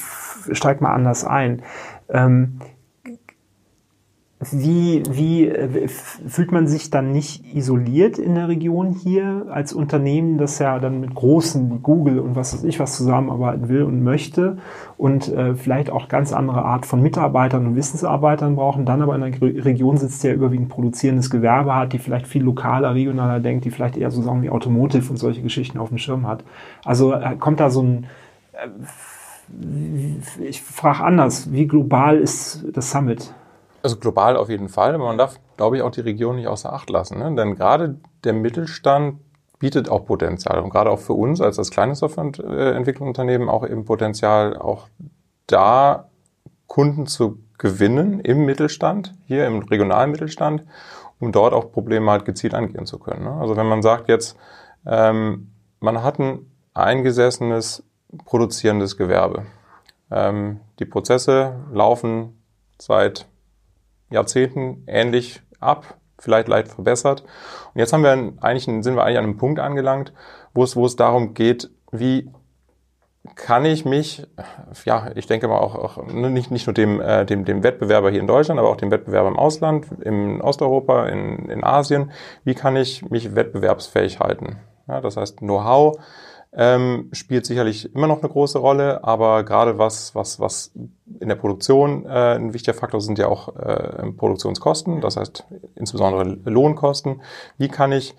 steige 0.54 0.84
mal 0.84 0.94
anders 0.94 1.26
ein. 1.26 1.62
Ähm, 2.10 2.60
wie, 4.39 5.03
wie 5.10 5.48
äh, 5.48 5.89
fühlt 5.89 6.53
man 6.53 6.65
sich 6.65 6.89
dann 6.89 7.12
nicht 7.12 7.43
isoliert 7.53 8.17
in 8.17 8.36
der 8.36 8.48
Region 8.48 8.93
hier 8.93 9.48
als 9.50 9.74
Unternehmen, 9.74 10.38
das 10.38 10.60
ja 10.60 10.79
dann 10.79 11.01
mit 11.01 11.13
großen 11.13 11.69
wie 11.69 11.79
Google 11.79 12.19
und 12.19 12.38
was 12.38 12.53
weiß 12.53 12.63
ich 12.63 12.79
was 12.79 12.96
zusammenarbeiten 12.96 13.67
will 13.67 13.84
und 13.84 14.01
möchte 14.01 14.58
und 14.98 15.27
äh, 15.27 15.55
vielleicht 15.55 15.89
auch 15.89 16.08
ganz 16.08 16.31
andere 16.31 16.63
Art 16.63 16.86
von 16.86 17.01
Mitarbeitern 17.01 17.67
und 17.67 17.75
Wissensarbeitern 17.75 18.55
brauchen, 18.55 18.86
dann 18.86 19.01
aber 19.01 19.13
in 19.15 19.24
einer 19.24 19.41
Region 19.41 19.98
sitzt, 19.98 20.24
der 20.24 20.36
überwiegend 20.36 20.69
produzierendes 20.69 21.29
Gewerbe 21.29 21.75
hat, 21.75 21.91
die 21.91 22.00
vielleicht 22.00 22.25
viel 22.25 22.43
lokaler, 22.43 22.96
regionaler 22.96 23.41
denkt, 23.41 23.65
die 23.65 23.72
vielleicht 23.72 23.98
eher 23.98 24.10
so 24.10 24.22
Sachen 24.22 24.41
wie 24.41 24.50
Automotive 24.50 25.10
und 25.10 25.17
solche 25.17 25.41
Geschichten 25.41 25.77
auf 25.77 25.89
dem 25.89 25.98
Schirm 25.98 26.25
hat. 26.25 26.46
Also 26.86 27.12
äh, 27.12 27.36
kommt 27.38 27.60
da 27.60 27.69
so 27.69 27.81
ein 27.81 28.08
äh, 28.53 28.69
ich 30.41 30.62
frage 30.62 31.03
anders, 31.03 31.51
wie 31.51 31.67
global 31.67 32.17
ist 32.17 32.65
das 32.72 32.91
Summit? 32.91 33.34
Also 33.82 33.98
global 33.98 34.36
auf 34.36 34.50
jeden 34.50 34.70
Fall, 34.70 34.96
aber 34.96 35.06
man 35.06 35.18
darf, 35.18 35.40
glaube 35.58 35.78
ich, 35.78 35.84
auch 35.84 35.92
die 35.92 36.02
Region 36.02 36.36
nicht 36.36 36.48
außer 36.48 36.74
Acht 36.74 36.90
lassen. 36.90 37.20
Ne? 37.20 37.34
Denn 37.36 37.56
gerade 37.56 38.00
der 38.24 38.34
Mittelstand 38.34 39.20
bietet 39.60 39.90
auch 39.90 40.06
Potenzial 40.06 40.60
und 40.60 40.70
gerade 40.70 40.90
auch 40.90 41.00
für 41.00 41.14
uns 41.14 41.42
als, 41.42 41.60
als 41.60 41.70
kleines 41.70 42.00
Softwareentwicklungsunternehmen 42.00 43.50
auch 43.50 43.66
eben 43.66 43.86
Potenzial, 43.86 44.58
auch 44.58 44.88
da 45.48 46.10
Kunden 46.68 47.08
zu 47.08 47.40
gewinnen 47.58 48.22
im 48.22 48.46
Mittelstand, 48.46 49.14
hier 49.26 49.46
im 49.46 49.60
regionalen 49.60 50.12
Mittelstand, 50.12 50.64
um 51.20 51.32
dort 51.32 51.54
auch 51.54 51.72
Probleme 51.72 52.10
halt 52.10 52.26
gezielt 52.26 52.54
angehen 52.54 52.86
zu 52.86 53.00
können. 53.00 53.26
Ne? 53.26 53.32
Also 53.34 53.58
wenn 53.58 53.68
man 53.68 53.82
sagt 53.82 54.08
jetzt, 54.08 54.38
ähm, 54.86 55.52
man 55.82 56.04
hat 56.04 56.20
ein 56.20 56.50
eingesessenes 56.74 57.84
produzierendes 58.26 58.98
Gewerbe. 58.98 59.46
Ähm, 60.10 60.62
die 60.80 60.86
Prozesse 60.86 61.56
laufen 61.74 62.42
seit 62.80 63.28
Jahrzehnten 64.10 64.84
ähnlich 64.88 65.42
ab, 65.60 65.98
vielleicht 66.18 66.48
leicht 66.48 66.68
verbessert. 66.70 67.24
Und 67.74 67.80
jetzt 67.80 67.94
haben 67.94 68.04
wir 68.04 68.34
eigentlich, 68.42 68.66
sind 68.66 68.96
wir 68.96 69.04
eigentlich 69.04 69.18
an 69.18 69.24
einem 69.24 69.38
Punkt 69.38 69.60
angelangt, 69.60 70.13
wo 70.54 70.63
es, 70.63 70.75
wo 70.75 70.86
es 70.86 70.96
darum 70.96 71.34
geht, 71.34 71.70
wie 71.92 72.32
kann 73.36 73.66
ich 73.66 73.86
mich, 73.86 74.25
ja, 74.86 75.12
ich 75.16 75.28
denke 75.28 75.48
mal 75.48 75.60
auch, 75.60 75.75
auch 75.75 76.04
nicht, 76.08 76.51
nicht 76.51 76.68
nur 76.68 76.74
dem, 76.74 77.01
äh, 77.01 77.25
dem, 77.25 77.46
dem 77.46 77.63
Wettbewerber 77.63 78.10
hier 78.10 78.22
in 78.22 78.28
Deutschland, 78.28 78.60
aber 78.60 78.70
auch 78.70 78.78
dem 78.78 78.92
Wettbewerber 78.92 79.28
im 79.28 79.38
Ausland, 79.38 79.88
in 80.01 80.42
Osteuropa, 80.42 81.08
in, 81.08 81.50
in 81.50 81.63
Asien, 81.63 82.12
wie 82.44 82.56
kann 82.56 82.75
ich 82.75 83.10
mich 83.10 83.36
wettbewerbsfähig 83.36 84.20
halten? 84.20 84.58
Ja, 84.88 85.01
das 85.01 85.18
heißt, 85.18 85.38
Know-how 85.39 86.00
ähm, 86.51 87.10
spielt 87.12 87.46
sicherlich 87.46 87.94
immer 87.94 88.08
noch 88.08 88.22
eine 88.22 88.29
große 88.29 88.58
Rolle, 88.58 89.03
aber 89.03 89.44
gerade 89.44 89.77
was, 89.77 90.15
was, 90.15 90.39
was 90.39 90.72
in 91.20 91.29
der 91.29 91.36
Produktion 91.36 92.06
äh, 92.06 92.36
ein 92.36 92.53
wichtiger 92.53 92.74
Faktor 92.74 93.01
sind 93.01 93.20
ja 93.20 93.27
auch 93.27 93.56
äh, 93.56 94.12
Produktionskosten, 94.12 95.01
das 95.01 95.18
heißt 95.18 95.46
insbesondere 95.75 96.24
Lohnkosten. 96.46 97.22
Wie 97.58 97.68
kann 97.68 97.91
ich 97.91 98.15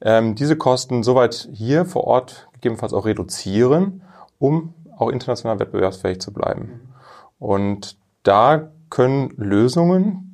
ähm, 0.00 0.34
diese 0.34 0.56
Kosten 0.56 1.02
soweit 1.02 1.48
hier 1.52 1.84
vor 1.84 2.04
Ort 2.04 2.48
gegebenenfalls 2.54 2.92
auch 2.92 3.04
reduzieren, 3.04 4.02
um 4.38 4.74
auch 4.96 5.08
international 5.08 5.58
wettbewerbsfähig 5.58 6.20
zu 6.20 6.32
bleiben? 6.32 6.92
Und 7.40 7.96
da 8.22 8.70
können 8.90 9.30
Lösungen 9.36 10.31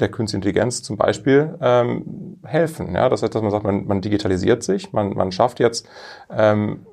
der 0.00 0.10
Künstliche 0.10 0.38
Intelligenz 0.38 0.82
zum 0.82 0.96
Beispiel 0.96 1.56
ähm, 1.60 2.38
helfen. 2.44 2.94
Ja? 2.94 3.08
Das 3.08 3.22
heißt, 3.22 3.34
dass 3.34 3.42
man 3.42 3.50
sagt, 3.50 3.64
man, 3.64 3.86
man 3.86 4.00
digitalisiert 4.00 4.62
sich, 4.62 4.92
man, 4.92 5.14
man 5.14 5.32
schafft 5.32 5.60
jetzt 5.60 5.88
ähm, 6.30 6.86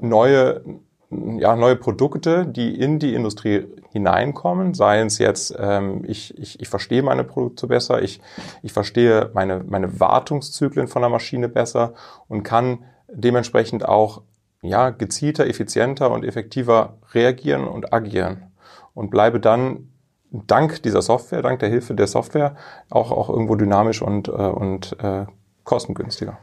neue, 0.00 0.62
ja, 1.10 1.56
neue 1.56 1.76
Produkte, 1.76 2.46
die 2.46 2.78
in 2.78 2.98
die 2.98 3.14
Industrie 3.14 3.66
hineinkommen, 3.90 4.74
seien 4.74 5.06
es 5.06 5.18
jetzt, 5.18 5.56
ähm, 5.58 6.04
ich, 6.06 6.36
ich, 6.38 6.60
ich 6.60 6.68
verstehe 6.68 7.02
meine 7.02 7.24
Produkte 7.24 7.66
besser, 7.66 8.02
ich, 8.02 8.20
ich 8.62 8.72
verstehe 8.72 9.30
meine, 9.32 9.64
meine 9.66 9.98
Wartungszyklen 9.98 10.88
von 10.88 11.02
der 11.02 11.10
Maschine 11.10 11.48
besser 11.48 11.94
und 12.28 12.42
kann 12.42 12.84
dementsprechend 13.10 13.88
auch 13.88 14.22
ja, 14.60 14.90
gezielter, 14.90 15.46
effizienter 15.46 16.10
und 16.10 16.24
effektiver 16.24 16.98
reagieren 17.14 17.66
und 17.66 17.92
agieren 17.92 18.50
und 18.94 19.10
bleibe 19.10 19.40
dann 19.40 19.88
dank 20.30 20.82
dieser 20.82 21.02
Software, 21.02 21.42
dank 21.42 21.60
der 21.60 21.68
Hilfe 21.68 21.94
der 21.94 22.06
Software 22.06 22.56
auch, 22.90 23.10
auch 23.10 23.28
irgendwo 23.28 23.56
dynamisch 23.56 24.02
und, 24.02 24.28
äh, 24.28 24.32
und 24.32 24.96
äh, 25.02 25.26
kostengünstiger. 25.64 26.38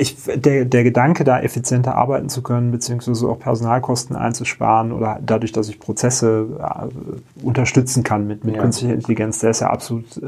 Ich, 0.00 0.16
der, 0.24 0.64
der 0.64 0.82
Gedanke, 0.82 1.22
da 1.22 1.40
effizienter 1.40 1.94
arbeiten 1.94 2.28
zu 2.28 2.42
können, 2.42 2.72
beziehungsweise 2.72 3.28
auch 3.28 3.38
Personalkosten 3.38 4.16
einzusparen 4.16 4.90
oder 4.90 5.20
dadurch, 5.24 5.52
dass 5.52 5.68
ich 5.68 5.78
Prozesse 5.78 6.58
äh, 6.60 7.44
unterstützen 7.44 8.02
kann 8.02 8.26
mit, 8.26 8.44
mit 8.44 8.56
ja. 8.56 8.62
künstlicher 8.62 8.94
Intelligenz, 8.94 9.38
der 9.38 9.50
ist 9.50 9.60
ja 9.60 9.70
absolut 9.70 10.16
äh, 10.16 10.26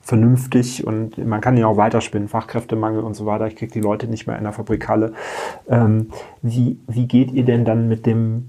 vernünftig 0.00 0.86
und 0.86 1.18
man 1.18 1.42
kann 1.42 1.58
ihn 1.58 1.64
auch 1.64 1.76
weiterspinnen, 1.76 2.28
Fachkräftemangel 2.28 3.02
und 3.02 3.12
so 3.12 3.26
weiter. 3.26 3.46
Ich 3.46 3.56
kriege 3.56 3.72
die 3.72 3.80
Leute 3.80 4.06
nicht 4.06 4.26
mehr 4.26 4.38
in 4.38 4.44
der 4.44 4.54
Fabrikhalle. 4.54 5.12
Ähm, 5.68 6.08
wie, 6.40 6.78
wie 6.86 7.06
geht 7.06 7.30
ihr 7.30 7.44
denn 7.44 7.66
dann 7.66 7.88
mit 7.88 8.06
dem 8.06 8.48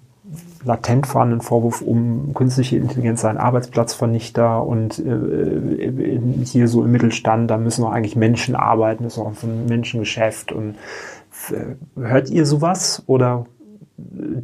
latent 0.63 1.07
vorhandenen 1.07 1.41
Vorwurf 1.41 1.81
um 1.81 2.33
künstliche 2.33 2.77
Intelligenz 2.77 3.21
sei 3.21 3.37
Arbeitsplatzvernichter 3.37 4.65
und 4.65 4.99
äh, 4.99 6.19
hier 6.43 6.67
so 6.67 6.83
im 6.83 6.91
Mittelstand, 6.91 7.49
da 7.49 7.57
müssen 7.57 7.83
auch 7.83 7.91
eigentlich 7.91 8.15
Menschen 8.15 8.55
arbeiten, 8.55 9.03
das 9.03 9.13
ist 9.13 9.19
auch 9.19 9.31
ein 9.43 9.65
Menschengeschäft. 9.67 10.51
Und 10.51 10.75
äh, 11.51 11.75
hört 11.99 12.29
ihr 12.29 12.45
sowas 12.45 13.03
oder 13.07 13.45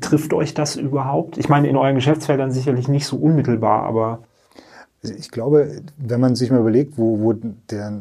trifft 0.01 0.33
euch 0.33 0.53
das 0.53 0.75
überhaupt? 0.75 1.37
Ich 1.37 1.49
meine, 1.49 1.67
in 1.67 1.77
euren 1.77 1.95
Geschäftsfeldern 1.95 2.51
sicherlich 2.51 2.87
nicht 2.87 3.05
so 3.05 3.17
unmittelbar, 3.17 3.83
aber. 3.83 4.19
Ich 5.01 5.29
glaube, 5.29 5.83
wenn 5.97 6.19
man 6.19 6.35
sich 6.35 6.49
mal 6.49 6.61
überlegt, 6.61 6.97
wo, 6.97 7.19
wo 7.19 7.33
der 7.33 7.93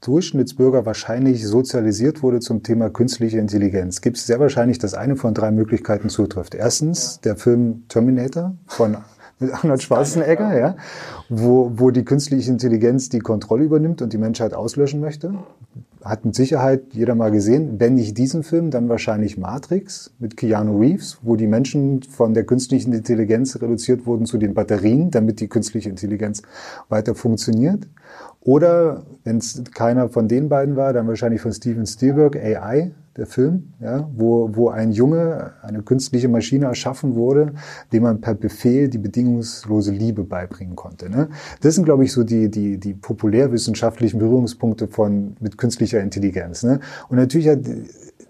Durchschnittsbürger 0.00 0.86
wahrscheinlich 0.86 1.46
sozialisiert 1.46 2.22
wurde 2.22 2.40
zum 2.40 2.62
Thema 2.62 2.88
künstliche 2.88 3.38
Intelligenz, 3.38 4.00
gibt 4.00 4.16
es 4.16 4.26
sehr 4.26 4.38
wahrscheinlich, 4.38 4.78
dass 4.78 4.94
eine 4.94 5.16
von 5.16 5.34
drei 5.34 5.50
Möglichkeiten 5.50 6.08
zutrifft. 6.08 6.54
Erstens 6.54 7.20
der 7.20 7.36
Film 7.36 7.82
Terminator 7.88 8.54
von 8.66 8.98
mit 9.40 9.52
Arnold 9.52 9.82
Schwarzenegger, 9.82 10.58
ja, 10.58 10.76
wo, 11.28 11.72
wo 11.76 11.90
die 11.90 12.04
künstliche 12.04 12.50
Intelligenz 12.50 13.08
die 13.08 13.20
Kontrolle 13.20 13.64
übernimmt 13.64 14.02
und 14.02 14.12
die 14.12 14.18
Menschheit 14.18 14.52
auslöschen 14.54 15.00
möchte. 15.00 15.34
Hat 16.02 16.24
mit 16.24 16.34
Sicherheit 16.34 16.82
jeder 16.92 17.14
mal 17.14 17.30
gesehen. 17.30 17.80
Wenn 17.80 17.94
nicht 17.94 18.16
diesen 18.18 18.42
Film, 18.42 18.70
dann 18.70 18.88
wahrscheinlich 18.88 19.36
Matrix 19.36 20.12
mit 20.18 20.36
Keanu 20.36 20.78
Reeves, 20.78 21.18
wo 21.22 21.36
die 21.36 21.48
Menschen 21.48 22.02
von 22.02 22.34
der 22.34 22.44
künstlichen 22.44 22.92
Intelligenz 22.92 23.56
reduziert 23.56 24.06
wurden 24.06 24.26
zu 24.26 24.38
den 24.38 24.54
Batterien, 24.54 25.10
damit 25.10 25.40
die 25.40 25.48
künstliche 25.48 25.88
Intelligenz 25.88 26.42
weiter 26.88 27.14
funktioniert. 27.14 27.88
Oder 28.48 29.02
wenn 29.24 29.36
es 29.36 29.62
keiner 29.74 30.08
von 30.08 30.26
den 30.26 30.48
beiden 30.48 30.74
war, 30.74 30.94
dann 30.94 31.06
wahrscheinlich 31.06 31.42
von 31.42 31.52
Steven 31.52 31.84
Spielberg, 31.84 32.34
AI, 32.34 32.92
der 33.14 33.26
Film, 33.26 33.74
ja, 33.78 34.08
wo, 34.16 34.48
wo 34.54 34.70
ein 34.70 34.90
Junge, 34.90 35.52
eine 35.60 35.82
künstliche 35.82 36.30
Maschine 36.30 36.64
erschaffen 36.64 37.14
wurde, 37.14 37.52
dem 37.92 38.04
man 38.04 38.22
per 38.22 38.32
Befehl 38.32 38.88
die 38.88 38.96
bedingungslose 38.96 39.92
Liebe 39.92 40.24
beibringen 40.24 40.76
konnte. 40.76 41.10
Ne? 41.10 41.28
Das 41.60 41.74
sind, 41.74 41.84
glaube 41.84 42.04
ich, 42.04 42.12
so 42.12 42.24
die, 42.24 42.50
die, 42.50 42.78
die 42.78 42.94
populärwissenschaftlichen 42.94 44.18
Berührungspunkte 44.18 44.88
von, 44.88 45.36
mit 45.40 45.58
künstlicher 45.58 46.00
Intelligenz. 46.00 46.62
Ne? 46.62 46.80
Und 47.10 47.18
natürlich 47.18 47.48
hat 47.48 47.58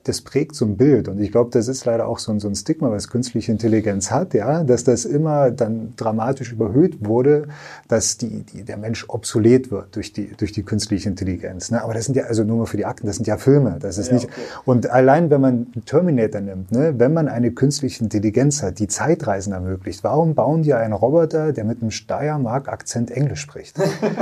das 0.08 0.22
prägt 0.22 0.54
so 0.54 0.64
ein 0.64 0.76
Bild. 0.76 1.08
Und 1.08 1.20
ich 1.20 1.30
glaube, 1.30 1.50
das 1.52 1.68
ist 1.68 1.84
leider 1.84 2.08
auch 2.08 2.18
so 2.18 2.32
ein, 2.32 2.40
so 2.40 2.48
ein 2.48 2.54
Stigma, 2.54 2.90
was 2.90 3.08
künstliche 3.08 3.52
Intelligenz 3.52 4.10
hat, 4.10 4.32
ja, 4.32 4.64
dass 4.64 4.84
das 4.84 5.04
immer 5.04 5.50
dann 5.50 5.92
dramatisch 5.96 6.52
überhöht 6.52 7.04
wurde, 7.04 7.48
dass 7.88 8.16
die, 8.16 8.42
die, 8.44 8.64
der 8.64 8.78
Mensch 8.78 9.04
obsolet 9.08 9.70
wird 9.70 9.94
durch 9.96 10.12
die, 10.12 10.28
durch 10.36 10.52
die 10.52 10.62
künstliche 10.62 11.08
Intelligenz. 11.08 11.70
Ne? 11.70 11.82
Aber 11.82 11.92
das 11.92 12.06
sind 12.06 12.16
ja, 12.16 12.24
also 12.24 12.42
nur 12.44 12.56
mal 12.56 12.66
für 12.66 12.78
die 12.78 12.86
Akten, 12.86 13.06
das 13.06 13.16
sind 13.16 13.26
ja 13.26 13.36
Filme. 13.36 13.76
Das 13.80 13.98
ist 13.98 14.08
ja, 14.08 14.14
nicht, 14.14 14.26
okay. 14.26 14.40
und 14.64 14.90
allein 14.90 15.28
wenn 15.30 15.40
man 15.40 15.66
Terminator 15.84 16.40
nimmt, 16.40 16.72
ne, 16.72 16.94
wenn 16.96 17.12
man 17.12 17.28
eine 17.28 17.52
künstliche 17.52 18.02
Intelligenz 18.02 18.62
hat, 18.62 18.78
die 18.78 18.88
Zeitreisen 18.88 19.52
ermöglicht, 19.52 20.02
warum 20.04 20.34
bauen 20.34 20.62
die 20.62 20.72
einen 20.72 20.94
Roboter, 20.94 21.52
der 21.52 21.64
mit 21.64 21.82
einem 21.82 21.90
Steiermark-Akzent 21.90 23.10
Englisch 23.10 23.40
spricht? 23.40 23.78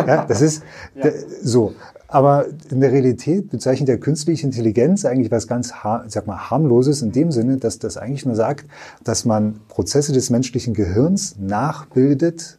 ja, 0.06 0.24
das 0.24 0.42
ist 0.42 0.62
ja. 0.94 1.10
so. 1.42 1.74
Aber 2.08 2.46
in 2.70 2.80
der 2.80 2.92
Realität 2.92 3.50
bezeichnet 3.50 3.88
der 3.88 3.98
künstliche 3.98 4.46
Intelligenz 4.46 5.04
eigentlich 5.04 5.30
was 5.30 5.46
ganz, 5.48 5.72
sag 6.06 6.26
mal, 6.26 6.50
harmloses 6.50 7.02
in 7.02 7.12
dem 7.12 7.32
Sinne, 7.32 7.56
dass 7.56 7.78
das 7.78 7.96
eigentlich 7.96 8.24
nur 8.24 8.36
sagt, 8.36 8.66
dass 9.02 9.24
man 9.24 9.60
Prozesse 9.68 10.12
des 10.12 10.30
menschlichen 10.30 10.74
Gehirns 10.74 11.36
nachbildet 11.38 12.58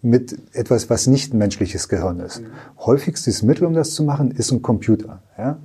mit 0.00 0.38
etwas, 0.52 0.88
was 0.88 1.06
nicht 1.06 1.34
ein 1.34 1.38
menschliches 1.38 1.88
Gehirn 1.88 2.20
ist. 2.20 2.40
Mhm. 2.40 2.46
Häufigstes 2.78 3.42
Mittel, 3.42 3.66
um 3.66 3.74
das 3.74 3.90
zu 3.90 4.04
machen, 4.04 4.30
ist 4.30 4.52
ein 4.52 4.62
Computer. 4.62 5.20
Ja? 5.36 5.58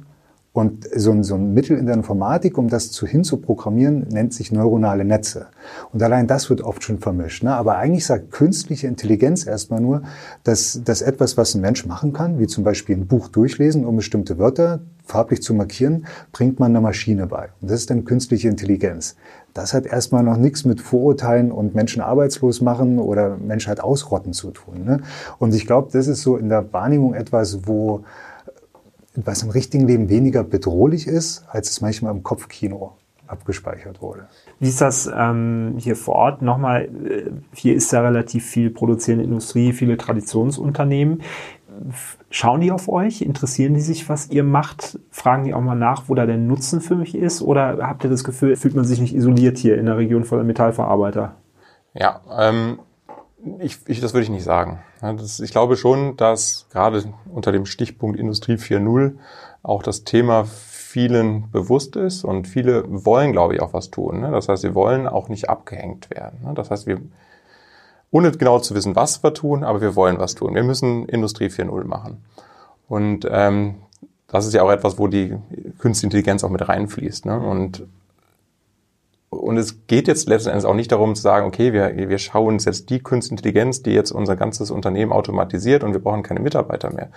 Und 0.53 0.87
so 0.95 1.09
ein, 1.09 1.23
so 1.23 1.33
ein 1.33 1.55
Mittel 1.55 1.79
in 1.79 1.87
der 1.87 1.95
Informatik, 1.95 2.59
um 2.59 2.69
das 2.69 2.91
zu 2.91 3.07
hinzuprogrammieren, 3.07 4.07
nennt 4.09 4.35
sich 4.35 4.51
neuronale 4.51 5.03
Netze. 5.03 5.47
Und 5.91 6.03
allein 6.03 6.27
das 6.27 6.47
wird 6.51 6.61
oft 6.61 6.83
schon 6.83 6.99
vermischt. 6.99 7.41
Ne? 7.41 7.55
Aber 7.55 7.77
eigentlich 7.77 8.05
sagt 8.05 8.29
künstliche 8.29 8.85
Intelligenz 8.85 9.47
erstmal 9.47 9.81
nur, 9.81 10.03
dass, 10.43 10.79
dass 10.85 11.01
etwas, 11.01 11.37
was 11.37 11.55
ein 11.55 11.61
Mensch 11.61 11.87
machen 11.87 12.13
kann, 12.13 12.37
wie 12.37 12.45
zum 12.45 12.63
Beispiel 12.63 12.95
ein 12.95 13.07
Buch 13.07 13.29
durchlesen, 13.29 13.83
um 13.83 13.95
bestimmte 13.95 14.37
Wörter 14.37 14.81
farblich 15.03 15.41
zu 15.41 15.55
markieren, 15.55 16.05
bringt 16.31 16.59
man 16.59 16.71
einer 16.71 16.81
Maschine 16.81 17.25
bei. 17.25 17.49
Und 17.59 17.71
das 17.71 17.79
ist 17.79 17.89
dann 17.89 18.05
künstliche 18.05 18.47
Intelligenz. 18.47 19.15
Das 19.55 19.73
hat 19.73 19.87
erstmal 19.87 20.21
noch 20.21 20.37
nichts 20.37 20.65
mit 20.65 20.81
Vorurteilen 20.81 21.51
und 21.51 21.73
Menschen 21.73 22.03
arbeitslos 22.03 22.61
machen 22.61 22.99
oder 22.99 23.37
Menschheit 23.37 23.79
ausrotten 23.79 24.33
zu 24.33 24.51
tun. 24.51 24.85
Ne? 24.85 25.01
Und 25.39 25.55
ich 25.55 25.65
glaube, 25.65 25.89
das 25.91 26.05
ist 26.05 26.21
so 26.21 26.37
in 26.37 26.49
der 26.49 26.71
Wahrnehmung 26.73 27.15
etwas, 27.15 27.67
wo 27.67 28.03
was 29.15 29.43
im 29.43 29.49
richtigen 29.49 29.87
Leben 29.87 30.09
weniger 30.09 30.43
bedrohlich 30.43 31.07
ist, 31.07 31.45
als 31.49 31.69
es 31.69 31.81
manchmal 31.81 32.11
im 32.11 32.23
Kopfkino 32.23 32.93
abgespeichert 33.27 34.01
wurde. 34.01 34.27
Wie 34.59 34.69
ist 34.69 34.81
das 34.81 35.09
ähm, 35.13 35.75
hier 35.77 35.95
vor 35.95 36.15
Ort? 36.15 36.41
Nochmal, 36.41 36.83
äh, 36.83 37.31
hier 37.53 37.75
ist 37.75 37.91
ja 37.91 38.01
relativ 38.01 38.45
viel 38.45 38.69
produzierende 38.69 39.25
Industrie, 39.25 39.73
viele 39.73 39.97
Traditionsunternehmen. 39.97 41.21
Schauen 42.29 42.61
die 42.61 42.71
auf 42.71 42.87
euch? 42.87 43.21
Interessieren 43.21 43.73
die 43.73 43.81
sich, 43.81 44.07
was 44.07 44.29
ihr 44.29 44.43
macht? 44.43 44.99
Fragen 45.09 45.45
die 45.45 45.53
auch 45.53 45.61
mal 45.61 45.75
nach, 45.75 46.03
wo 46.07 46.15
da 46.15 46.25
der 46.25 46.37
Nutzen 46.37 46.81
für 46.81 46.95
mich 46.95 47.15
ist? 47.15 47.41
Oder 47.41 47.79
habt 47.81 48.03
ihr 48.03 48.09
das 48.09 48.23
Gefühl, 48.23 48.55
fühlt 48.55 48.75
man 48.75 48.85
sich 48.85 48.99
nicht 48.99 49.15
isoliert 49.15 49.57
hier 49.57 49.77
in 49.77 49.87
der 49.87 49.97
Region 49.97 50.23
voller 50.23 50.43
Metallverarbeiter? 50.43 51.35
Ja, 51.95 52.21
ähm, 52.39 52.79
ich, 53.59 53.79
ich, 53.87 53.99
das 53.99 54.13
würde 54.13 54.23
ich 54.23 54.29
nicht 54.29 54.43
sagen. 54.43 54.79
Das, 55.01 55.39
ich 55.39 55.51
glaube 55.51 55.75
schon, 55.75 56.15
dass 56.17 56.67
gerade 56.71 57.03
unter 57.31 57.51
dem 57.51 57.65
Stichpunkt 57.65 58.17
Industrie 58.19 58.55
4.0 58.55 59.15
auch 59.63 59.83
das 59.83 60.03
Thema 60.03 60.45
vielen 60.45 61.49
bewusst 61.51 61.95
ist 61.95 62.23
und 62.23 62.47
viele 62.47 62.83
wollen, 62.87 63.31
glaube 63.31 63.55
ich, 63.55 63.61
auch 63.61 63.73
was 63.73 63.89
tun. 63.89 64.21
Ne? 64.21 64.31
Das 64.31 64.47
heißt, 64.47 64.61
sie 64.61 64.75
wollen 64.75 65.07
auch 65.07 65.27
nicht 65.27 65.49
abgehängt 65.49 66.09
werden. 66.11 66.39
Ne? 66.43 66.53
Das 66.53 66.69
heißt, 66.69 66.85
wir, 66.85 67.01
ohne 68.11 68.31
genau 68.31 68.59
zu 68.59 68.75
wissen, 68.75 68.95
was 68.95 69.23
wir 69.23 69.33
tun, 69.33 69.63
aber 69.63 69.81
wir 69.81 69.95
wollen 69.95 70.19
was 70.19 70.35
tun. 70.35 70.53
Wir 70.53 70.63
müssen 70.63 71.07
Industrie 71.07 71.47
4.0 71.47 71.85
machen. 71.85 72.23
Und 72.87 73.27
ähm, 73.29 73.75
das 74.27 74.45
ist 74.45 74.53
ja 74.53 74.61
auch 74.61 74.71
etwas, 74.71 74.99
wo 74.99 75.07
die 75.07 75.35
Künstliche 75.79 76.07
Intelligenz 76.07 76.43
auch 76.43 76.49
mit 76.49 76.67
reinfließt. 76.67 77.25
Ne? 77.25 77.39
Und 77.39 77.87
und 79.33 79.57
es 79.57 79.87
geht 79.87 80.07
jetzt 80.07 80.27
letzten 80.27 80.49
Endes 80.49 80.65
auch 80.65 80.73
nicht 80.73 80.91
darum 80.91 81.15
zu 81.15 81.21
sagen, 81.21 81.45
okay, 81.45 81.73
wir, 81.73 82.09
wir 82.09 82.17
schauen 82.17 82.55
uns 82.55 82.65
jetzt 82.65 82.89
die 82.89 82.99
Künstliche 82.99 83.33
Intelligenz, 83.33 83.81
die 83.81 83.91
jetzt 83.91 84.11
unser 84.11 84.35
ganzes 84.35 84.71
Unternehmen 84.71 85.11
automatisiert 85.11 85.83
und 85.83 85.93
wir 85.93 85.99
brauchen 85.99 86.23
keine 86.23 86.39
Mitarbeiter 86.39 86.93
mehr. 86.93 87.09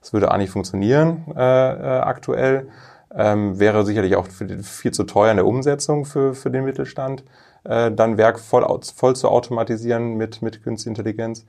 Das 0.00 0.12
würde 0.12 0.30
auch 0.30 0.36
nicht 0.36 0.50
funktionieren 0.50 1.24
äh, 1.36 1.40
äh, 1.40 2.00
aktuell. 2.00 2.68
Ähm, 3.14 3.58
wäre 3.58 3.86
sicherlich 3.86 4.16
auch 4.16 4.26
viel 4.26 4.92
zu 4.92 5.04
teuer 5.04 5.30
in 5.30 5.38
der 5.38 5.46
Umsetzung 5.46 6.04
für, 6.04 6.34
für 6.34 6.50
den 6.50 6.64
Mittelstand, 6.64 7.24
äh, 7.64 7.90
dann 7.90 8.18
Werk 8.18 8.38
voll, 8.38 8.66
voll 8.94 9.16
zu 9.16 9.28
automatisieren 9.28 10.16
mit, 10.16 10.42
mit 10.42 10.62
Künstliche 10.62 10.90
Intelligenz. 10.90 11.46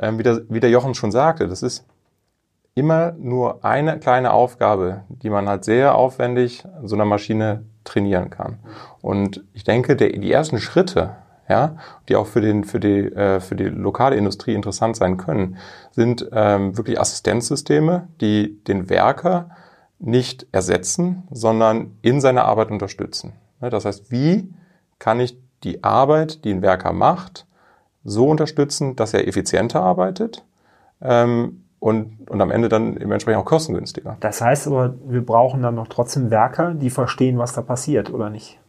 Ähm, 0.00 0.18
wie, 0.18 0.22
der, 0.22 0.42
wie 0.48 0.60
der 0.60 0.70
Jochen 0.70 0.94
schon 0.94 1.10
sagte, 1.10 1.48
das 1.48 1.62
ist 1.62 1.84
immer 2.74 3.12
nur 3.12 3.64
eine 3.64 3.98
kleine 3.98 4.32
Aufgabe, 4.32 5.02
die 5.08 5.30
man 5.30 5.48
halt 5.48 5.64
sehr 5.64 5.94
aufwendig 5.94 6.64
so 6.82 6.94
einer 6.94 7.04
Maschine 7.04 7.64
trainieren 7.84 8.30
kann. 8.30 8.58
Und 9.00 9.44
ich 9.52 9.64
denke, 9.64 9.96
der, 9.96 10.10
die 10.10 10.32
ersten 10.32 10.58
Schritte, 10.58 11.16
ja, 11.48 11.76
die 12.08 12.16
auch 12.16 12.26
für, 12.26 12.40
den, 12.40 12.64
für, 12.64 12.78
die, 12.78 13.06
äh, 13.12 13.40
für 13.40 13.56
die 13.56 13.64
lokale 13.64 14.16
Industrie 14.16 14.54
interessant 14.54 14.96
sein 14.96 15.16
können, 15.16 15.56
sind 15.90 16.28
ähm, 16.32 16.76
wirklich 16.76 17.00
Assistenzsysteme, 17.00 18.08
die 18.20 18.62
den 18.64 18.88
Werker 18.88 19.50
nicht 19.98 20.46
ersetzen, 20.52 21.24
sondern 21.30 21.98
in 22.02 22.20
seiner 22.20 22.44
Arbeit 22.44 22.70
unterstützen. 22.70 23.32
Das 23.60 23.84
heißt, 23.84 24.10
wie 24.10 24.54
kann 24.98 25.20
ich 25.20 25.36
die 25.64 25.84
Arbeit, 25.84 26.44
die 26.44 26.52
ein 26.52 26.62
Werker 26.62 26.92
macht, 26.92 27.46
so 28.04 28.28
unterstützen, 28.28 28.96
dass 28.96 29.12
er 29.12 29.28
effizienter 29.28 29.82
arbeitet 29.82 30.44
ähm, 31.02 31.64
und, 31.80 32.30
und 32.30 32.40
am 32.40 32.50
Ende 32.50 32.68
dann 32.68 32.96
entsprechend 32.98 33.40
auch 33.40 33.46
kostengünstiger. 33.46 34.18
Das 34.20 34.40
heißt 34.40 34.68
aber, 34.68 34.94
wir 35.08 35.24
brauchen 35.24 35.62
dann 35.62 35.74
noch 35.74 35.88
trotzdem 35.88 36.30
Werker, 36.30 36.74
die 36.74 36.90
verstehen, 36.90 37.38
was 37.38 37.54
da 37.54 37.62
passiert, 37.62 38.12
oder 38.12 38.30
nicht? 38.30 38.60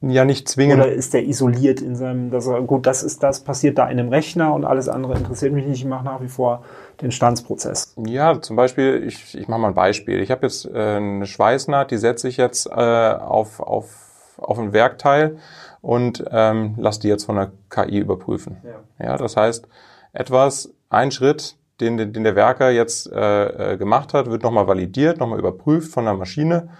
Ja, 0.00 0.24
nicht 0.24 0.48
zwingend. 0.48 0.80
Oder 0.80 0.92
ist 0.92 1.12
der 1.12 1.24
isoliert 1.24 1.80
in 1.80 1.96
seinem, 1.96 2.30
dass 2.30 2.46
er, 2.46 2.60
gut, 2.62 2.86
das 2.86 3.02
ist 3.02 3.22
das, 3.24 3.40
passiert 3.40 3.78
da 3.78 3.88
in 3.88 3.98
einem 3.98 4.10
Rechner 4.10 4.54
und 4.54 4.64
alles 4.64 4.88
andere 4.88 5.16
interessiert 5.16 5.52
mich 5.52 5.66
nicht, 5.66 5.80
ich 5.80 5.86
mache 5.86 6.04
nach 6.04 6.20
wie 6.20 6.28
vor 6.28 6.62
den 7.02 7.10
Standsprozess. 7.10 7.94
Ja, 8.06 8.40
zum 8.40 8.54
Beispiel, 8.54 9.02
ich, 9.04 9.34
ich 9.34 9.48
mache 9.48 9.60
mal 9.60 9.68
ein 9.68 9.74
Beispiel. 9.74 10.20
Ich 10.20 10.30
habe 10.30 10.46
jetzt 10.46 10.66
äh, 10.66 10.96
eine 10.96 11.26
Schweißnaht, 11.26 11.90
die 11.90 11.96
setze 11.96 12.28
ich 12.28 12.36
jetzt 12.36 12.66
äh, 12.66 12.70
auf, 12.70 13.58
auf, 13.58 14.36
auf 14.36 14.58
ein 14.58 14.72
Werkteil 14.72 15.38
und 15.80 16.24
ähm, 16.30 16.74
lasse 16.76 17.00
die 17.00 17.08
jetzt 17.08 17.24
von 17.24 17.34
der 17.34 17.50
KI 17.68 17.98
überprüfen. 17.98 18.58
Ja. 18.62 19.06
ja, 19.06 19.16
das 19.16 19.36
heißt, 19.36 19.66
etwas, 20.12 20.72
ein 20.90 21.10
Schritt, 21.10 21.57
den, 21.80 22.12
den 22.12 22.24
der 22.24 22.36
Werker 22.36 22.70
jetzt 22.70 23.10
äh, 23.10 23.72
äh 23.72 23.76
gemacht 23.76 24.14
hat, 24.14 24.30
wird 24.30 24.42
nochmal 24.42 24.66
validiert, 24.66 25.18
nochmal 25.18 25.38
überprüft 25.38 25.92
von 25.92 26.04
der 26.04 26.14
Maschine, 26.14 26.70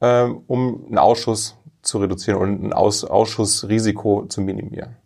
äh, 0.00 0.24
um 0.24 0.86
einen 0.86 0.98
Ausschuss 0.98 1.58
zu 1.82 1.98
reduzieren 1.98 2.38
und 2.38 2.64
ein 2.64 2.72
Aus 2.72 3.04
Ausschussrisiko 3.04 4.26
zu 4.26 4.40
minimieren 4.40 4.96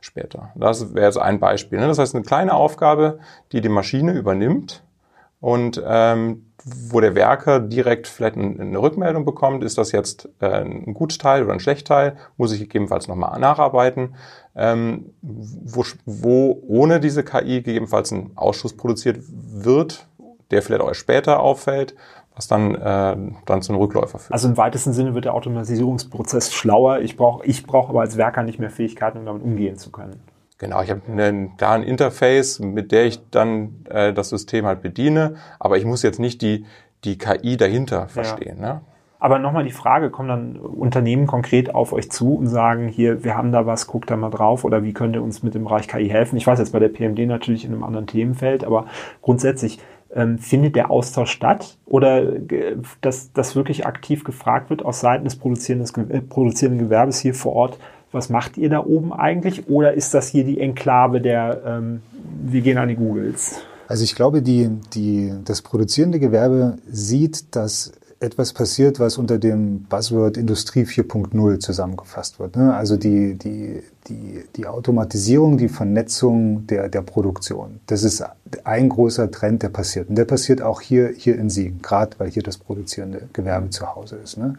später. 0.00 0.52
Das 0.54 0.94
wäre 0.94 1.06
jetzt 1.06 1.18
ein 1.18 1.40
Beispiel. 1.40 1.78
Ne? 1.78 1.86
Das 1.86 1.98
heißt, 1.98 2.14
eine 2.14 2.24
kleine 2.24 2.54
Aufgabe, 2.54 3.18
die 3.52 3.60
die 3.60 3.68
Maschine 3.68 4.12
übernimmt 4.12 4.84
und 5.40 5.82
ähm, 5.84 6.47
wo 6.64 7.00
der 7.00 7.14
Werker 7.14 7.60
direkt 7.60 8.08
vielleicht 8.08 8.36
eine 8.36 8.78
Rückmeldung 8.78 9.24
bekommt, 9.24 9.62
ist 9.62 9.78
das 9.78 9.92
jetzt 9.92 10.28
äh, 10.40 10.46
ein 10.46 10.94
Gutteil 10.94 11.44
oder 11.44 11.52
ein 11.52 11.60
Schlechtteil, 11.60 12.16
muss 12.36 12.52
ich 12.52 12.60
gegebenenfalls 12.60 13.08
nochmal 13.08 13.38
nacharbeiten, 13.38 14.16
ähm, 14.56 15.14
wo, 15.22 15.84
wo 16.04 16.62
ohne 16.66 17.00
diese 17.00 17.22
KI 17.22 17.62
gegebenenfalls 17.62 18.10
ein 18.10 18.32
Ausschuss 18.34 18.76
produziert 18.76 19.18
wird, 19.28 20.06
der 20.50 20.62
vielleicht 20.62 20.82
auch 20.82 20.88
erst 20.88 21.00
später 21.00 21.40
auffällt, 21.40 21.94
was 22.34 22.48
dann, 22.48 22.74
äh, 22.74 23.16
dann 23.46 23.62
zu 23.62 23.72
einem 23.72 23.80
Rückläufer 23.80 24.18
führt. 24.18 24.32
Also 24.32 24.48
im 24.48 24.56
weitesten 24.56 24.92
Sinne 24.92 25.14
wird 25.14 25.24
der 25.24 25.34
Automatisierungsprozess 25.34 26.52
schlauer. 26.52 27.00
Ich 27.00 27.16
brauche 27.16 27.44
ich 27.44 27.66
brauch 27.66 27.88
aber 27.88 28.00
als 28.00 28.16
Werker 28.16 28.42
nicht 28.42 28.58
mehr 28.58 28.70
Fähigkeiten, 28.70 29.18
um 29.18 29.26
damit 29.26 29.42
umgehen 29.42 29.76
zu 29.76 29.90
können. 29.90 30.20
Genau, 30.58 30.82
ich 30.82 30.90
habe 30.90 31.02
da 31.56 31.72
ein 31.72 31.82
Interface, 31.84 32.58
mit 32.58 32.90
der 32.90 33.06
ich 33.06 33.20
dann 33.30 33.84
äh, 33.88 34.12
das 34.12 34.28
System 34.30 34.66
halt 34.66 34.82
bediene, 34.82 35.36
aber 35.60 35.78
ich 35.78 35.84
muss 35.84 36.02
jetzt 36.02 36.18
nicht 36.18 36.42
die, 36.42 36.64
die 37.04 37.16
KI 37.16 37.56
dahinter 37.56 38.08
verstehen. 38.08 38.58
Ja. 38.60 38.74
Ne? 38.74 38.80
Aber 39.20 39.38
nochmal 39.38 39.64
die 39.64 39.72
Frage, 39.72 40.10
kommen 40.10 40.28
dann 40.28 40.56
Unternehmen 40.56 41.26
konkret 41.26 41.74
auf 41.74 41.92
euch 41.92 42.10
zu 42.10 42.34
und 42.34 42.46
sagen, 42.46 42.88
hier, 42.88 43.24
wir 43.24 43.36
haben 43.36 43.50
da 43.50 43.66
was, 43.66 43.86
guckt 43.86 44.10
da 44.10 44.16
mal 44.16 44.30
drauf 44.30 44.64
oder 44.64 44.84
wie 44.84 44.92
könnt 44.92 45.16
ihr 45.16 45.22
uns 45.22 45.42
mit 45.42 45.54
dem 45.54 45.64
Bereich 45.64 45.88
KI 45.88 46.08
helfen? 46.08 46.36
Ich 46.36 46.46
weiß 46.46 46.58
jetzt 46.58 46.72
bei 46.72 46.78
der 46.78 46.88
PMD 46.88 47.20
natürlich 47.26 47.64
in 47.64 47.72
einem 47.72 47.82
anderen 47.82 48.06
Themenfeld, 48.06 48.64
aber 48.64 48.86
grundsätzlich, 49.22 49.80
ähm, 50.14 50.38
findet 50.38 50.74
der 50.74 50.90
Austausch 50.90 51.30
statt 51.30 51.78
oder 51.84 52.22
äh, 52.22 52.76
dass, 53.00 53.32
dass 53.32 53.56
wirklich 53.56 53.86
aktiv 53.86 54.24
gefragt 54.24 54.70
wird 54.70 54.84
aus 54.84 55.00
Seiten 55.00 55.24
des 55.24 55.36
produzierenden, 55.36 56.10
äh, 56.10 56.22
produzierenden 56.22 56.86
Gewerbes 56.86 57.18
hier 57.18 57.34
vor 57.34 57.52
Ort, 57.52 57.78
was 58.12 58.28
macht 58.28 58.56
ihr 58.56 58.70
da 58.70 58.84
oben 58.84 59.12
eigentlich? 59.12 59.68
Oder 59.68 59.94
ist 59.94 60.14
das 60.14 60.28
hier 60.28 60.44
die 60.44 60.60
Enklave 60.60 61.20
der, 61.20 61.62
ähm, 61.66 62.02
wir 62.42 62.60
gehen 62.60 62.78
an 62.78 62.88
die 62.88 62.96
Googles? 62.96 63.60
Also 63.86 64.04
ich 64.04 64.14
glaube, 64.14 64.42
die, 64.42 64.68
die, 64.94 65.32
das 65.44 65.62
produzierende 65.62 66.18
Gewerbe 66.18 66.78
sieht, 66.90 67.56
dass 67.56 67.92
etwas 68.20 68.52
passiert, 68.52 68.98
was 68.98 69.16
unter 69.16 69.38
dem 69.38 69.84
Buzzword 69.84 70.36
Industrie 70.36 70.82
4.0 70.82 71.58
zusammengefasst 71.60 72.40
wird. 72.40 72.56
Ne? 72.56 72.74
Also 72.74 72.96
die, 72.96 73.36
die, 73.36 73.82
die, 74.08 74.44
die 74.56 74.66
Automatisierung, 74.66 75.58
die 75.58 75.68
Vernetzung 75.68 76.66
der, 76.66 76.88
der 76.88 77.02
Produktion. 77.02 77.80
Das 77.86 78.02
ist 78.02 78.24
ein 78.64 78.88
großer 78.88 79.30
Trend, 79.30 79.62
der 79.62 79.68
passiert. 79.68 80.08
Und 80.08 80.16
der 80.16 80.24
passiert 80.24 80.62
auch 80.62 80.80
hier, 80.80 81.12
hier 81.16 81.38
in 81.38 81.50
Siegen, 81.50 81.82
gerade 81.82 82.18
weil 82.18 82.30
hier 82.30 82.42
das 82.42 82.56
produzierende 82.56 83.28
Gewerbe 83.32 83.70
zu 83.70 83.94
Hause 83.94 84.16
ist. 84.16 84.38
Ne? 84.38 84.54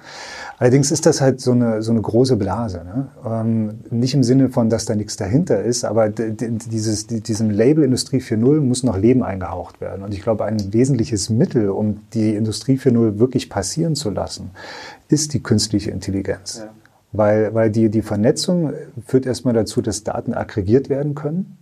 Allerdings 0.57 0.91
ist 0.91 1.05
das 1.05 1.21
halt 1.21 1.41
so 1.41 1.51
eine, 1.51 1.81
so 1.81 1.91
eine 1.91 2.01
große 2.01 2.35
Blase. 2.35 2.83
Ne? 2.83 3.07
Ähm, 3.25 3.79
nicht 3.89 4.13
im 4.13 4.23
Sinne 4.23 4.49
von, 4.49 4.69
dass 4.69 4.85
da 4.85 4.95
nichts 4.95 5.17
dahinter 5.17 5.63
ist, 5.63 5.85
aber 5.85 6.09
dieses, 6.09 7.07
diesem 7.07 7.49
Label 7.49 7.83
Industrie 7.83 8.19
4.0 8.19 8.61
muss 8.61 8.83
noch 8.83 8.97
Leben 8.97 9.23
eingehaucht 9.23 9.81
werden. 9.81 10.03
Und 10.03 10.13
ich 10.13 10.21
glaube, 10.21 10.45
ein 10.45 10.73
wesentliches 10.73 11.29
Mittel, 11.29 11.69
um 11.69 12.01
die 12.13 12.35
Industrie 12.35 12.77
4.0 12.77 13.19
wirklich 13.19 13.49
passieren 13.49 13.95
zu 13.95 14.09
lassen, 14.11 14.51
ist 15.07 15.33
die 15.33 15.41
künstliche 15.41 15.91
Intelligenz. 15.91 16.59
Ja. 16.59 16.69
Weil, 17.11 17.53
weil 17.53 17.71
die, 17.71 17.89
die 17.89 18.01
Vernetzung 18.03 18.73
führt 19.05 19.25
erstmal 19.25 19.53
dazu, 19.53 19.81
dass 19.81 20.03
Daten 20.03 20.33
aggregiert 20.33 20.89
werden 20.89 21.15
können. 21.15 21.57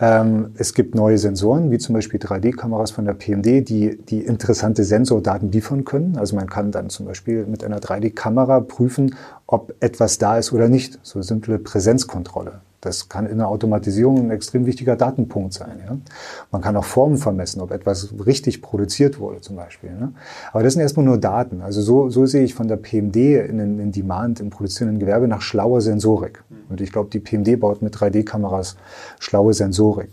Ähm, 0.00 0.52
es 0.56 0.74
gibt 0.74 0.94
neue 0.94 1.18
Sensoren, 1.18 1.70
wie 1.70 1.78
zum 1.78 1.94
Beispiel 1.94 2.18
3D-Kameras 2.18 2.90
von 2.90 3.04
der 3.04 3.12
PMD, 3.12 3.68
die, 3.68 3.96
die 3.96 4.22
interessante 4.22 4.82
Sensordaten 4.84 5.52
liefern 5.52 5.84
können. 5.84 6.16
Also 6.16 6.34
man 6.34 6.48
kann 6.48 6.72
dann 6.72 6.90
zum 6.90 7.06
Beispiel 7.06 7.46
mit 7.46 7.62
einer 7.62 7.78
3D-Kamera 7.78 8.60
prüfen, 8.60 9.14
ob 9.46 9.74
etwas 9.80 10.18
da 10.18 10.38
ist 10.38 10.52
oder 10.52 10.68
nicht. 10.68 10.98
So 11.02 11.22
simple 11.22 11.58
Präsenzkontrolle. 11.58 12.60
Das 12.82 13.08
kann 13.08 13.26
in 13.26 13.38
der 13.38 13.46
Automatisierung 13.46 14.18
ein 14.18 14.30
extrem 14.32 14.66
wichtiger 14.66 14.96
Datenpunkt 14.96 15.54
sein. 15.54 15.80
Ja? 15.86 15.96
Man 16.50 16.62
kann 16.62 16.76
auch 16.76 16.84
Formen 16.84 17.16
vermessen, 17.16 17.60
ob 17.60 17.70
etwas 17.70 18.12
richtig 18.26 18.60
produziert 18.60 19.20
wurde 19.20 19.40
zum 19.40 19.54
Beispiel. 19.54 19.92
Ne? 19.92 20.12
Aber 20.52 20.64
das 20.64 20.72
sind 20.72 20.82
erstmal 20.82 21.06
nur 21.06 21.16
Daten. 21.16 21.62
Also 21.62 21.80
so, 21.80 22.10
so 22.10 22.26
sehe 22.26 22.42
ich 22.42 22.54
von 22.54 22.66
der 22.66 22.76
PMD 22.76 23.16
in, 23.16 23.78
in 23.78 23.92
Demand 23.92 24.40
im 24.40 24.50
produzierenden 24.50 24.98
Gewerbe 24.98 25.28
nach 25.28 25.42
schlauer 25.42 25.80
Sensorik. 25.80 26.42
Und 26.68 26.80
ich 26.80 26.90
glaube, 26.90 27.08
die 27.08 27.20
PMD 27.20 27.60
baut 27.60 27.82
mit 27.82 27.94
3D-Kameras 27.94 28.74
schlaue 29.20 29.54
Sensorik. 29.54 30.10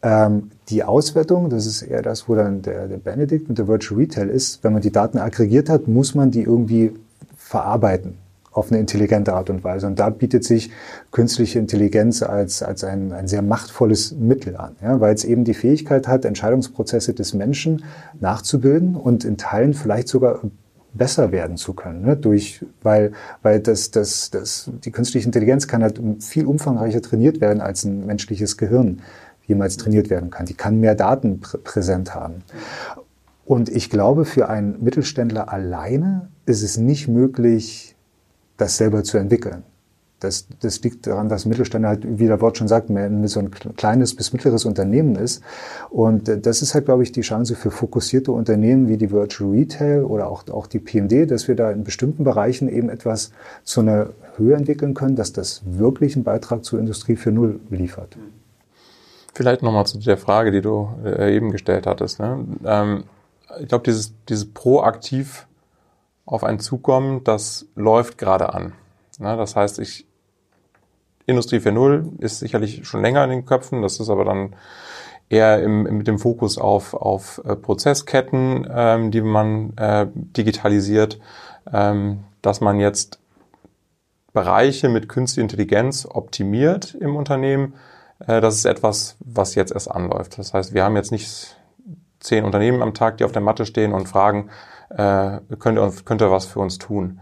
Ähm, 0.00 0.52
die 0.70 0.84
Auswertung, 0.84 1.50
das 1.50 1.66
ist 1.66 1.82
eher 1.82 2.00
das, 2.00 2.30
wo 2.30 2.34
dann 2.34 2.62
der, 2.62 2.88
der 2.88 2.96
Benedikt 2.96 3.50
mit 3.50 3.58
der 3.58 3.68
Virtual 3.68 4.00
Retail 4.00 4.30
ist. 4.30 4.64
Wenn 4.64 4.72
man 4.72 4.80
die 4.80 4.92
Daten 4.92 5.18
aggregiert 5.18 5.68
hat, 5.68 5.86
muss 5.86 6.14
man 6.14 6.30
die 6.30 6.42
irgendwie 6.42 6.94
verarbeiten 7.36 8.14
auf 8.56 8.72
eine 8.72 8.80
intelligente 8.80 9.34
Art 9.34 9.50
und 9.50 9.62
Weise. 9.64 9.86
Und 9.86 9.98
da 9.98 10.08
bietet 10.08 10.44
sich 10.44 10.70
künstliche 11.12 11.58
Intelligenz 11.58 12.22
als, 12.22 12.62
als 12.62 12.84
ein, 12.84 13.12
ein 13.12 13.28
sehr 13.28 13.42
machtvolles 13.42 14.12
Mittel 14.12 14.56
an, 14.56 14.76
ja, 14.82 14.98
weil 15.00 15.14
es 15.14 15.24
eben 15.24 15.44
die 15.44 15.54
Fähigkeit 15.54 16.08
hat, 16.08 16.24
Entscheidungsprozesse 16.24 17.12
des 17.12 17.34
Menschen 17.34 17.84
nachzubilden 18.18 18.96
und 18.96 19.24
in 19.24 19.36
Teilen 19.36 19.74
vielleicht 19.74 20.08
sogar 20.08 20.40
besser 20.94 21.30
werden 21.32 21.58
zu 21.58 21.74
können, 21.74 22.00
ne? 22.00 22.16
durch, 22.16 22.64
weil, 22.82 23.12
weil 23.42 23.60
das, 23.60 23.90
das, 23.90 24.30
das, 24.30 24.70
die 24.84 24.90
künstliche 24.90 25.26
Intelligenz 25.26 25.68
kann 25.68 25.82
halt 25.82 26.00
viel 26.20 26.46
umfangreicher 26.46 27.02
trainiert 27.02 27.42
werden, 27.42 27.60
als 27.60 27.84
ein 27.84 28.06
menschliches 28.06 28.56
Gehirn 28.56 29.02
jemals 29.46 29.76
trainiert 29.76 30.08
werden 30.08 30.30
kann. 30.30 30.46
Die 30.46 30.54
kann 30.54 30.80
mehr 30.80 30.94
Daten 30.94 31.40
prä 31.40 31.58
präsent 31.58 32.14
haben. 32.14 32.36
Und 33.44 33.68
ich 33.68 33.90
glaube, 33.90 34.24
für 34.24 34.48
einen 34.48 34.82
Mittelständler 34.82 35.52
alleine 35.52 36.28
ist 36.46 36.62
es 36.62 36.78
nicht 36.78 37.06
möglich, 37.06 37.95
das 38.56 38.76
selber 38.76 39.04
zu 39.04 39.18
entwickeln. 39.18 39.62
Das, 40.20 40.46
das 40.60 40.82
liegt 40.82 41.06
daran, 41.06 41.28
dass 41.28 41.44
Mittelständler 41.44 41.90
halt, 41.90 42.18
wie 42.18 42.26
der 42.26 42.40
Wort 42.40 42.56
schon 42.56 42.68
sagt, 42.68 42.88
mehr 42.88 43.10
so 43.28 43.40
ein 43.40 43.50
kleines 43.50 44.16
bis 44.16 44.32
mittleres 44.32 44.64
Unternehmen 44.64 45.14
ist. 45.14 45.42
Und 45.90 46.26
äh, 46.28 46.40
das 46.40 46.62
ist 46.62 46.74
halt, 46.74 46.86
glaube 46.86 47.02
ich, 47.02 47.12
die 47.12 47.20
Chance 47.20 47.54
für 47.54 47.70
fokussierte 47.70 48.32
Unternehmen 48.32 48.88
wie 48.88 48.96
die 48.96 49.10
Virtual 49.10 49.50
Retail 49.50 50.04
oder 50.04 50.28
auch, 50.28 50.48
auch 50.48 50.66
die 50.66 50.78
PMD, 50.78 51.30
dass 51.30 51.48
wir 51.48 51.54
da 51.54 51.70
in 51.70 51.84
bestimmten 51.84 52.24
Bereichen 52.24 52.70
eben 52.70 52.88
etwas 52.88 53.30
zu 53.62 53.80
einer 53.80 54.08
Höhe 54.36 54.56
entwickeln 54.56 54.94
können, 54.94 55.16
dass 55.16 55.34
das 55.34 55.60
wirklich 55.66 56.16
einen 56.16 56.24
Beitrag 56.24 56.64
zur 56.64 56.78
Industrie 56.78 57.16
für 57.16 57.30
Null 57.30 57.60
liefert. 57.68 58.16
Vielleicht 59.34 59.62
nochmal 59.62 59.84
zu 59.84 59.98
der 59.98 60.16
Frage, 60.16 60.50
die 60.50 60.62
du 60.62 60.88
äh, 61.04 61.36
eben 61.36 61.50
gestellt 61.50 61.86
hattest. 61.86 62.20
Ne? 62.20 62.42
Ähm, 62.64 63.04
ich 63.60 63.68
glaube, 63.68 63.84
dieses, 63.84 64.14
dieses 64.30 64.46
proaktiv 64.46 65.46
auf 66.26 66.44
einen 66.44 66.60
zukommen, 66.60 67.24
das 67.24 67.66
läuft 67.76 68.18
gerade 68.18 68.52
an. 68.52 68.72
Ne? 69.18 69.36
Das 69.36 69.56
heißt, 69.56 69.78
ich, 69.78 70.06
Industrie 71.24 71.58
4.0 71.58 72.20
ist 72.20 72.40
sicherlich 72.40 72.86
schon 72.86 73.02
länger 73.02 73.24
in 73.24 73.30
den 73.30 73.46
Köpfen, 73.46 73.82
das 73.82 74.00
ist 74.00 74.10
aber 74.10 74.24
dann 74.24 74.54
eher 75.28 75.62
im, 75.62 75.84
mit 75.84 76.06
dem 76.06 76.18
Fokus 76.18 76.58
auf, 76.58 76.94
auf 76.94 77.40
äh, 77.44 77.56
Prozessketten, 77.56 78.66
ähm, 78.70 79.10
die 79.10 79.22
man 79.22 79.76
äh, 79.76 80.06
digitalisiert, 80.12 81.18
ähm, 81.72 82.24
dass 82.42 82.60
man 82.60 82.78
jetzt 82.78 83.20
Bereiche 84.32 84.88
mit 84.88 85.08
künstlicher 85.08 85.42
Intelligenz 85.42 86.06
optimiert 86.08 86.94
im 86.94 87.16
Unternehmen. 87.16 87.74
Äh, 88.20 88.40
das 88.40 88.56
ist 88.56 88.66
etwas, 88.66 89.16
was 89.20 89.54
jetzt 89.54 89.72
erst 89.72 89.90
anläuft. 89.90 90.38
Das 90.38 90.54
heißt, 90.54 90.74
wir 90.74 90.84
haben 90.84 90.96
jetzt 90.96 91.10
nicht 91.10 91.56
zehn 92.20 92.44
Unternehmen 92.44 92.82
am 92.82 92.94
Tag, 92.94 93.18
die 93.18 93.24
auf 93.24 93.32
der 93.32 93.42
Matte 93.42 93.66
stehen 93.66 93.92
und 93.92 94.08
fragen, 94.08 94.50
äh, 94.90 95.38
könnt, 95.58 95.78
ihr, 95.78 96.30
was 96.30 96.46
für 96.46 96.60
uns 96.60 96.78
tun? 96.78 97.20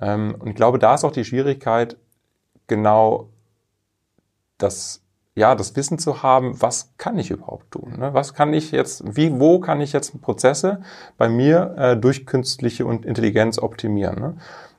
Ähm, 0.00 0.36
und 0.38 0.48
ich 0.48 0.54
glaube, 0.54 0.78
da 0.78 0.94
ist 0.94 1.04
auch 1.04 1.12
die 1.12 1.24
Schwierigkeit, 1.24 1.96
genau 2.66 3.28
das, 4.58 5.02
ja, 5.34 5.54
das 5.54 5.76
Wissen 5.76 5.98
zu 5.98 6.22
haben, 6.22 6.60
was 6.60 6.92
kann 6.98 7.18
ich 7.18 7.30
überhaupt 7.30 7.70
tun? 7.70 7.96
Ne? 7.98 8.14
Was 8.14 8.34
kann 8.34 8.52
ich 8.52 8.72
jetzt, 8.72 9.16
wie, 9.16 9.38
wo 9.38 9.60
kann 9.60 9.80
ich 9.80 9.92
jetzt 9.92 10.20
Prozesse 10.20 10.82
bei 11.16 11.28
mir 11.28 11.74
äh, 11.78 11.96
durch 11.96 12.26
künstliche 12.26 12.86
und 12.86 13.04
Intelligenz 13.04 13.58
optimieren? 13.58 14.20
Ne? 14.20 14.36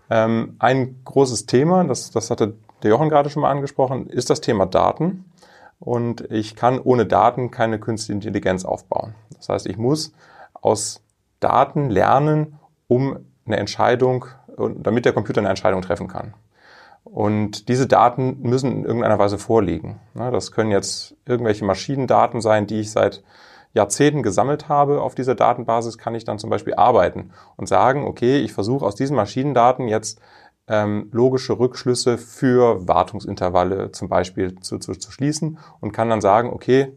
Ähm, 0.09 0.55
ein 0.59 1.01
großes 1.05 1.45
Thema, 1.45 1.83
das, 1.83 2.11
das 2.11 2.29
hatte 2.29 2.55
der 2.83 2.91
Jochen 2.91 3.09
gerade 3.09 3.29
schon 3.29 3.41
mal 3.41 3.51
angesprochen, 3.51 4.07
ist 4.07 4.29
das 4.29 4.41
Thema 4.41 4.65
Daten. 4.65 5.25
Und 5.79 6.29
ich 6.29 6.55
kann 6.55 6.79
ohne 6.79 7.05
Daten 7.05 7.51
keine 7.51 7.79
künstliche 7.79 8.13
Intelligenz 8.13 8.65
aufbauen. 8.65 9.15
Das 9.35 9.47
heißt, 9.47 9.65
ich 9.65 9.77
muss 9.77 10.11
aus 10.53 11.01
Daten 11.39 11.89
lernen, 11.89 12.59
um 12.87 13.19
eine 13.45 13.57
Entscheidung, 13.57 14.25
damit 14.77 15.05
der 15.05 15.13
Computer 15.13 15.39
eine 15.39 15.49
Entscheidung 15.49 15.81
treffen 15.81 16.07
kann. 16.07 16.33
Und 17.03 17.69
diese 17.69 17.87
Daten 17.87 18.41
müssen 18.41 18.71
in 18.71 18.85
irgendeiner 18.85 19.17
Weise 19.19 19.37
vorliegen. 19.37 19.99
Das 20.13 20.51
können 20.51 20.71
jetzt 20.71 21.15
irgendwelche 21.25 21.65
Maschinendaten 21.65 22.41
sein, 22.41 22.67
die 22.67 22.81
ich 22.81 22.91
seit 22.91 23.23
Jahrzehnten 23.73 24.23
gesammelt 24.23 24.69
habe. 24.69 25.01
Auf 25.01 25.15
dieser 25.15 25.35
Datenbasis 25.35 25.97
kann 25.97 26.15
ich 26.15 26.25
dann 26.25 26.39
zum 26.39 26.49
Beispiel 26.49 26.75
arbeiten 26.75 27.31
und 27.55 27.67
sagen, 27.67 28.05
okay, 28.05 28.37
ich 28.37 28.53
versuche 28.53 28.85
aus 28.85 28.95
diesen 28.95 29.15
Maschinendaten 29.15 29.87
jetzt 29.87 30.19
ähm, 30.67 31.09
logische 31.11 31.57
Rückschlüsse 31.57 32.17
für 32.17 32.87
Wartungsintervalle 32.87 33.91
zum 33.91 34.07
Beispiel 34.07 34.59
zu, 34.59 34.77
zu, 34.77 34.93
zu 34.93 35.11
schließen 35.11 35.57
und 35.79 35.91
kann 35.91 36.09
dann 36.09 36.21
sagen, 36.21 36.51
okay, 36.51 36.95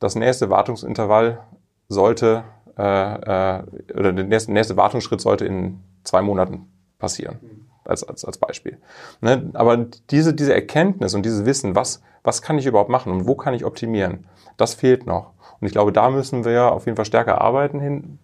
das 0.00 0.16
nächste 0.16 0.50
Wartungsintervall 0.50 1.40
sollte 1.88 2.44
äh, 2.78 2.82
äh, 2.82 3.62
oder 3.94 4.12
der 4.12 4.24
nächste, 4.24 4.52
nächste 4.52 4.76
Wartungsschritt 4.76 5.20
sollte 5.20 5.44
in 5.44 5.80
zwei 6.02 6.22
Monaten 6.22 6.66
passieren, 6.98 7.38
als, 7.84 8.04
als, 8.04 8.24
als 8.24 8.38
Beispiel. 8.38 8.78
Ne? 9.20 9.50
Aber 9.54 9.86
diese, 10.10 10.34
diese 10.34 10.54
Erkenntnis 10.54 11.14
und 11.14 11.24
dieses 11.24 11.44
Wissen, 11.44 11.74
was, 11.74 12.02
was 12.22 12.42
kann 12.42 12.58
ich 12.58 12.66
überhaupt 12.66 12.90
machen 12.90 13.12
und 13.12 13.26
wo 13.26 13.34
kann 13.34 13.54
ich 13.54 13.64
optimieren, 13.64 14.26
das 14.56 14.74
fehlt 14.74 15.06
noch. 15.06 15.32
Und 15.60 15.66
ich 15.66 15.72
glaube, 15.72 15.92
da 15.92 16.10
müssen 16.10 16.44
wir 16.44 16.72
auf 16.72 16.86
jeden 16.86 16.96
Fall 16.96 17.04
stärker 17.04 17.40
arbeiten 17.40 17.80
hin, 17.80 18.18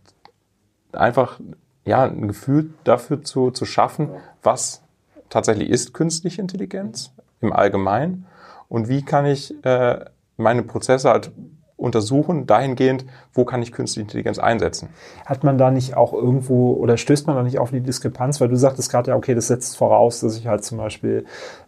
einfach 0.92 1.40
ja, 1.84 2.04
ein 2.04 2.28
Gefühl 2.28 2.74
dafür 2.84 3.22
zu, 3.22 3.50
zu 3.50 3.64
schaffen, 3.64 4.10
was 4.42 4.82
tatsächlich 5.28 5.70
ist 5.70 5.94
künstliche 5.94 6.40
Intelligenz 6.40 7.12
im 7.40 7.52
Allgemeinen 7.52 8.26
und 8.68 8.88
wie 8.88 9.04
kann 9.04 9.26
ich 9.26 9.54
äh, 9.64 10.04
meine 10.36 10.62
Prozesse 10.62 11.10
halt 11.10 11.32
untersuchen, 11.80 12.46
dahingehend, 12.46 13.04
wo 13.32 13.44
kann 13.44 13.62
ich 13.62 13.72
künstliche 13.72 14.02
Intelligenz 14.02 14.38
einsetzen. 14.38 14.90
Hat 15.26 15.44
man 15.44 15.58
da 15.58 15.70
nicht 15.70 15.96
auch 15.96 16.12
irgendwo 16.12 16.74
oder 16.74 16.96
stößt 16.96 17.26
man 17.26 17.36
da 17.36 17.42
nicht 17.42 17.58
auf 17.58 17.70
die 17.70 17.80
Diskrepanz, 17.80 18.40
weil 18.40 18.48
du 18.48 18.56
sagtest 18.56 18.90
gerade 18.90 19.10
ja, 19.10 19.16
okay, 19.16 19.34
das 19.34 19.48
setzt 19.48 19.76
voraus, 19.76 20.20
dass 20.20 20.36
ich 20.36 20.46
halt 20.46 20.64
zum 20.64 20.78
Beispiel 20.78 21.24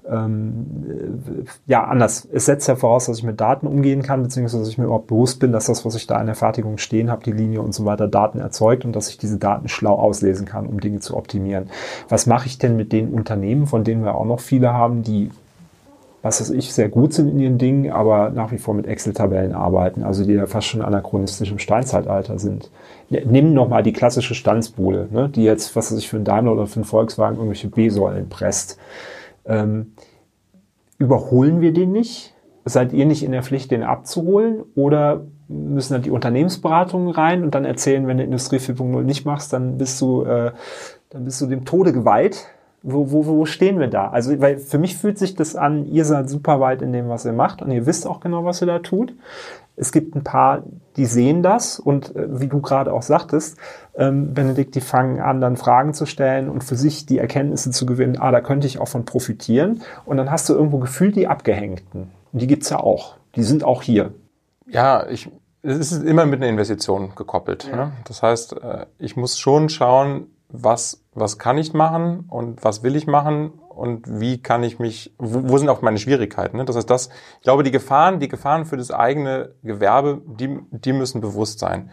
ähm, 0.09 1.47
ja 1.67 1.85
anders. 1.85 2.29
Es 2.33 2.47
setzt 2.47 2.69
ja 2.69 2.77
voraus, 2.77 3.07
dass 3.07 3.19
ich 3.19 3.25
mit 3.25 3.41
Daten 3.41 3.67
umgehen 3.67 4.03
kann, 4.03 4.23
beziehungsweise 4.23 4.63
dass 4.63 4.69
ich 4.69 4.79
mir 4.79 4.85
überhaupt 4.85 5.07
bewusst 5.07 5.41
bin, 5.41 5.53
dass 5.53 5.67
das, 5.67 5.85
was 5.85 5.95
ich 5.95 6.07
da 6.07 6.21
in 6.21 6.27
der 6.27 6.35
Fertigung 6.35 6.79
stehen 6.79 7.11
habe, 7.11 7.25
die 7.25 7.33
Linie 7.33 7.63
und 7.63 7.75
so 7.75 7.85
weiter, 7.85 8.09
Daten 8.09 8.39
erzeugt 8.39 8.85
und 8.85 8.95
dass 8.95 9.09
ich 9.09 9.19
diese 9.19 9.39
Daten 9.39 9.69
schlau 9.69 9.95
auslesen 9.95 10.47
kann, 10.47 10.67
um 10.67 10.81
Dinge 10.81 11.01
zu 11.01 11.17
optimieren. 11.17 11.71
Was 12.09 12.27
mache 12.27 12.47
ich 12.47 12.59
denn 12.59 12.77
mit 12.77 12.93
den 12.93 13.13
Unternehmen, 13.13 13.67
von 13.67 13.85
denen 13.85 14.05
wir 14.05 14.15
auch 14.15 14.27
noch 14.27 14.41
viele 14.41 14.73
haben, 14.73 15.03
die 15.03 15.31
was 16.23 16.41
weiß 16.41 16.51
ich, 16.51 16.73
sehr 16.73 16.89
gut 16.89 17.13
sind 17.13 17.29
in 17.29 17.41
ihren 17.41 17.59
Dingen, 17.59 17.91
aber 17.91 18.31
nach 18.31 18.53
wie 18.53 18.59
vor 18.59 18.75
mit 18.75 18.87
Excel-Tabellen 18.87 19.55
arbeiten, 19.55 20.05
also 20.05 20.25
die 20.25 20.35
ja 20.35 20.47
fast 20.47 20.69
schon 20.69 20.81
anachronistisch 20.81 21.51
im 21.51 21.59
Steinzeitalter 21.59 22.39
sind. 22.39 22.71
Nimm 23.11 23.53
nochmal 23.53 23.83
die 23.83 23.93
klassische 23.93 24.37
Stanzbuhle, 24.37 25.09
ne, 25.11 25.29
die 25.29 25.43
jetzt, 25.43 25.75
was 25.75 25.91
weiß 25.91 25.99
ich, 25.99 26.09
für 26.09 26.17
einen 26.17 26.25
Daimler 26.25 26.53
oder 26.53 26.67
für 26.69 26.77
einen 26.77 26.85
Volkswagen 26.85 27.37
irgendwelche 27.37 27.69
B-Säulen 27.69 28.29
presst. 28.29 28.79
Ähm, 29.45 29.95
überholen 30.99 31.61
wir 31.61 31.73
den 31.73 31.91
nicht? 31.91 32.35
Seid 32.65 32.93
ihr 32.93 33.07
nicht 33.07 33.25
in 33.25 33.33
der 33.33 33.43
Pflicht, 33.43 33.73
den 33.73 33.83
abzuholen? 33.83 34.63
Oder 34.77 35.25
müssen 35.49 35.95
dann 35.95 36.03
die 36.03 36.13
Unternehmensberatungen 36.13 37.11
rein 37.11 37.43
und 37.43 37.57
dann 37.57 37.65
erzählen, 37.65 38.07
wenn 38.07 38.19
du 38.19 38.23
Industrie 38.25 38.59
4.0 38.59 39.03
nicht 39.03 39.27
machst, 39.27 39.53
dann 39.53 39.77
bist 39.77 40.01
du, 40.01 40.23
äh, 40.23 40.53
dann 41.11 41.25
bist 41.25 41.41
du 41.41 41.47
dem 41.47 41.65
Tode 41.65 41.93
geweiht? 41.93 42.47
Wo, 42.83 43.13
wo, 43.13 43.27
wo 43.27 43.45
stehen 43.47 43.79
wir 43.79 43.89
da? 43.89 44.09
Also, 44.09 44.41
weil 44.41 44.59
für 44.59 44.79
mich 44.79 44.97
fühlt 44.97 45.19
sich 45.19 45.35
das 45.35 45.57
an, 45.57 45.87
ihr 45.87 46.05
seid 46.05 46.29
super 46.29 46.61
weit 46.61 46.83
in 46.83 46.93
dem, 46.93 47.09
was 47.09 47.25
ihr 47.25 47.33
macht 47.33 47.63
und 47.63 47.71
ihr 47.71 47.87
wisst 47.87 48.07
auch 48.07 48.21
genau, 48.21 48.45
was 48.45 48.61
ihr 48.61 48.67
da 48.67 48.81
tut. 48.81 49.15
Es 49.75 49.91
gibt 49.91 50.15
ein 50.15 50.25
paar, 50.25 50.65
die 50.97 51.07
sehen 51.07 51.43
das 51.43 51.79
und 51.79 52.15
äh, 52.15 52.41
wie 52.41 52.49
du 52.49 52.61
gerade 52.61 52.93
auch 52.93 53.03
sagtest, 53.03 53.57
ähm, 53.97 54.35
Benedikt, 54.35 54.75
die 54.75 54.81
fangen 54.81 55.21
an, 55.21 55.41
dann 55.41 55.57
Fragen 55.57 55.95
zu 55.95 56.07
stellen 56.07 56.49
und 56.49 56.63
für 56.63 56.77
sich 56.77 57.07
die 57.07 57.19
Erkenntnisse 57.19 57.71
zu 57.71 57.87
gewinnen, 57.87 58.19
ah, 58.19 58.31
da 58.31 58.41
könnte 58.41 58.67
ich 58.67 58.79
auch 58.79 58.89
von 58.89 59.05
profitieren. 59.05 59.83
Und 60.05 60.19
dann 60.19 60.31
hast 60.31 60.49
du 60.49 60.55
irgendwo 60.55 60.79
gefühlt 60.79 61.17
die 61.17 61.27
Abgehängten. 61.27 62.11
Und 62.33 62.43
die 62.43 62.47
gibt's 62.47 62.71
ja 62.71 62.81
auch. 62.81 63.17
Die 63.35 63.43
sind 63.43 63.65
auch 63.65 63.83
hier. 63.83 64.13
Ja, 64.67 65.07
ich, 65.09 65.31
es 65.63 65.93
ist 65.93 66.05
immer 66.05 66.27
mit 66.27 66.41
einer 66.41 66.51
Investition 66.51 67.13
gekoppelt. 67.15 67.69
Ja. 67.71 67.77
Ne? 67.77 67.93
Das 68.07 68.23
heißt, 68.23 68.55
äh, 68.63 68.87
ich 68.99 69.17
muss 69.17 69.39
schon 69.39 69.69
schauen, 69.69 70.27
was, 70.53 71.03
was 71.15 71.39
kann 71.39 71.59
ich 71.59 71.73
machen 71.73 72.27
und 72.29 72.63
was 72.63 72.83
will 72.83 72.95
ich 72.97 73.07
machen 73.07 73.53
und 73.69 74.21
wie 74.21 74.41
kann 74.41 74.63
ich 74.63 74.79
mich, 74.79 75.15
wo, 75.19 75.51
wo 75.51 75.59
sind 75.59 75.69
auch 75.69 75.83
meine 75.83 75.99
Schwierigkeiten. 75.99 76.59
Ne? 76.59 76.65
Das 76.65 76.77
heißt, 76.77 76.89
das, 76.89 77.09
ich 77.39 77.43
glaube, 77.43 77.63
die 77.63 77.71
Gefahren, 77.71 78.21
die 78.21 78.29
Gefahren 78.29 78.67
für 78.67 78.77
das 78.77 78.91
eigene 78.91 79.55
Gewerbe, 79.63 80.21
die, 80.27 80.59
die 80.71 80.93
müssen 80.93 81.21
bewusst 81.21 81.59
sein. 81.59 81.91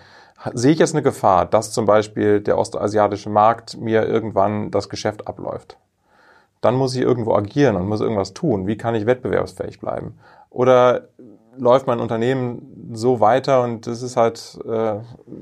Sehe 0.53 0.71
ich 0.71 0.79
jetzt 0.79 0.93
eine 0.93 1.03
Gefahr, 1.03 1.45
dass 1.45 1.71
zum 1.71 1.85
Beispiel 1.85 2.41
der 2.41 2.57
ostasiatische 2.57 3.29
Markt 3.29 3.77
mir 3.77 4.05
irgendwann 4.05 4.71
das 4.71 4.87
Geschäft 4.87 5.27
abläuft? 5.27 5.77
dann 6.61 6.75
muss 6.75 6.95
ich 6.95 7.01
irgendwo 7.01 7.33
agieren 7.35 7.75
und 7.75 7.87
muss 7.87 8.01
irgendwas 8.01 8.33
tun. 8.33 8.67
Wie 8.67 8.77
kann 8.77 8.95
ich 8.95 9.05
wettbewerbsfähig 9.05 9.79
bleiben? 9.79 10.19
Oder 10.49 11.07
läuft 11.59 11.87
mein 11.87 11.99
Unternehmen 11.99 12.89
so 12.91 13.19
weiter 13.19 13.63
und 13.63 13.85
das 13.85 14.01
ist 14.01 14.17
halt. 14.17 14.59
Äh 14.65 14.95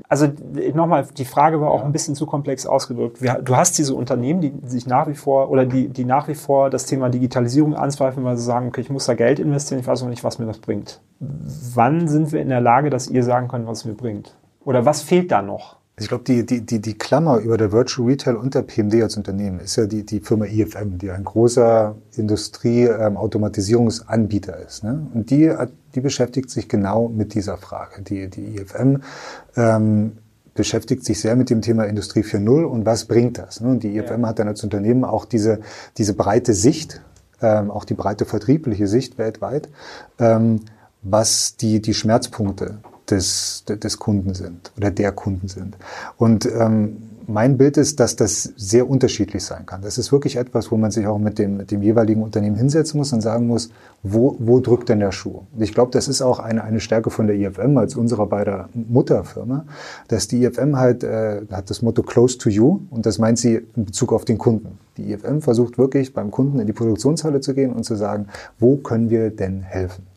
also 0.08 0.28
nochmal, 0.74 1.06
die 1.16 1.24
Frage 1.24 1.60
war 1.60 1.70
auch 1.70 1.80
ja. 1.80 1.86
ein 1.86 1.92
bisschen 1.92 2.14
zu 2.14 2.26
komplex 2.26 2.66
ausgedrückt. 2.66 3.18
Du 3.42 3.56
hast 3.56 3.78
diese 3.78 3.94
Unternehmen, 3.94 4.40
die 4.40 4.52
sich 4.64 4.86
nach 4.86 5.06
wie 5.08 5.14
vor 5.14 5.50
oder 5.50 5.64
die, 5.64 5.88
die 5.88 6.04
nach 6.04 6.28
wie 6.28 6.34
vor 6.34 6.70
das 6.70 6.86
Thema 6.86 7.08
Digitalisierung 7.08 7.74
anzweifeln, 7.74 8.24
weil 8.24 8.36
sie 8.36 8.44
sagen, 8.44 8.68
okay, 8.68 8.80
ich 8.80 8.90
muss 8.90 9.06
da 9.06 9.14
Geld 9.14 9.38
investieren, 9.38 9.80
ich 9.80 9.86
weiß 9.86 10.02
noch 10.02 10.10
nicht, 10.10 10.24
was 10.24 10.38
mir 10.38 10.46
das 10.46 10.58
bringt. 10.58 11.00
Wann 11.20 12.08
sind 12.08 12.32
wir 12.32 12.40
in 12.40 12.48
der 12.48 12.60
Lage, 12.60 12.90
dass 12.90 13.08
ihr 13.08 13.22
sagen 13.22 13.48
könnt, 13.48 13.66
was 13.66 13.78
es 13.78 13.84
mir 13.84 13.94
bringt? 13.94 14.36
Oder 14.64 14.84
was 14.84 15.02
fehlt 15.02 15.32
da 15.32 15.40
noch? 15.40 15.77
Ich 16.00 16.08
glaube, 16.08 16.24
die, 16.24 16.46
die, 16.46 16.62
die, 16.62 16.80
die 16.80 16.96
Klammer 16.96 17.38
über 17.38 17.56
der 17.56 17.72
Virtual 17.72 18.08
Retail 18.08 18.36
und 18.36 18.54
der 18.54 18.62
PMD 18.62 19.02
als 19.02 19.16
Unternehmen 19.16 19.58
ist 19.60 19.76
ja 19.76 19.86
die, 19.86 20.04
die 20.04 20.20
Firma 20.20 20.46
IFM, 20.46 20.98
die 20.98 21.10
ein 21.10 21.24
großer 21.24 21.96
Industrie-Automatisierungsanbieter 22.16 24.58
ähm, 24.58 24.66
ist. 24.66 24.84
Ne? 24.84 25.06
Und 25.14 25.30
die, 25.30 25.52
die 25.94 26.00
beschäftigt 26.00 26.50
sich 26.50 26.68
genau 26.68 27.08
mit 27.08 27.34
dieser 27.34 27.56
Frage. 27.56 28.02
Die, 28.02 28.28
die 28.28 28.56
IFM 28.56 29.02
ähm, 29.56 30.18
beschäftigt 30.54 31.04
sich 31.04 31.20
sehr 31.20 31.36
mit 31.36 31.50
dem 31.50 31.62
Thema 31.62 31.84
Industrie 31.84 32.22
4.0 32.22 32.64
und 32.64 32.84
was 32.84 33.04
bringt 33.04 33.38
das? 33.38 33.60
Ne? 33.60 33.70
Und 33.70 33.82
die 33.82 33.96
IFM 33.96 34.22
ja. 34.22 34.28
hat 34.28 34.38
dann 34.38 34.48
als 34.48 34.62
Unternehmen 34.64 35.04
auch 35.04 35.24
diese, 35.24 35.60
diese 35.96 36.14
breite 36.14 36.52
Sicht, 36.52 37.00
ähm, 37.40 37.70
auch 37.70 37.84
die 37.84 37.94
breite 37.94 38.24
vertriebliche 38.24 38.88
Sicht 38.88 39.18
weltweit, 39.18 39.68
ähm, 40.18 40.60
was 41.02 41.56
die, 41.56 41.80
die 41.80 41.94
Schmerzpunkte 41.94 42.78
des, 43.10 43.64
des 43.66 43.98
Kunden 43.98 44.34
sind 44.34 44.72
oder 44.76 44.90
der 44.90 45.12
Kunden 45.12 45.48
sind. 45.48 45.76
Und 46.16 46.46
ähm, 46.46 46.96
mein 47.28 47.58
Bild 47.58 47.76
ist, 47.76 48.00
dass 48.00 48.16
das 48.16 48.54
sehr 48.56 48.88
unterschiedlich 48.88 49.44
sein 49.44 49.66
kann. 49.66 49.82
Das 49.82 49.98
ist 49.98 50.10
wirklich 50.12 50.36
etwas, 50.36 50.72
wo 50.72 50.78
man 50.78 50.90
sich 50.90 51.06
auch 51.06 51.18
mit 51.18 51.38
dem, 51.38 51.58
mit 51.58 51.70
dem 51.70 51.82
jeweiligen 51.82 52.22
Unternehmen 52.22 52.56
hinsetzen 52.56 52.96
muss 52.96 53.12
und 53.12 53.20
sagen 53.20 53.46
muss, 53.46 53.70
wo, 54.02 54.36
wo 54.38 54.60
drückt 54.60 54.88
denn 54.88 55.00
der 55.00 55.12
Schuh? 55.12 55.42
Und 55.54 55.62
ich 55.62 55.74
glaube, 55.74 55.90
das 55.92 56.08
ist 56.08 56.22
auch 56.22 56.38
eine, 56.38 56.64
eine 56.64 56.80
Stärke 56.80 57.10
von 57.10 57.26
der 57.26 57.36
IFM 57.36 57.76
als 57.76 57.96
unserer 57.96 58.26
beider 58.26 58.70
Mutterfirma, 58.72 59.66
dass 60.08 60.26
die 60.26 60.42
IFM 60.42 60.78
halt 60.78 61.04
äh, 61.04 61.42
hat 61.52 61.68
das 61.68 61.82
Motto 61.82 62.02
Close 62.02 62.38
to 62.38 62.48
You 62.48 62.80
und 62.88 63.04
das 63.04 63.18
meint 63.18 63.38
sie 63.38 63.60
in 63.76 63.84
Bezug 63.84 64.14
auf 64.14 64.24
den 64.24 64.38
Kunden. 64.38 64.78
Die 64.96 65.12
IFM 65.12 65.40
versucht 65.40 65.76
wirklich 65.76 66.14
beim 66.14 66.30
Kunden 66.30 66.58
in 66.58 66.66
die 66.66 66.72
Produktionshalle 66.72 67.42
zu 67.42 67.52
gehen 67.52 67.72
und 67.74 67.84
zu 67.84 67.94
sagen, 67.94 68.28
wo 68.58 68.76
können 68.76 69.10
wir 69.10 69.28
denn 69.28 69.60
helfen? 69.60 70.07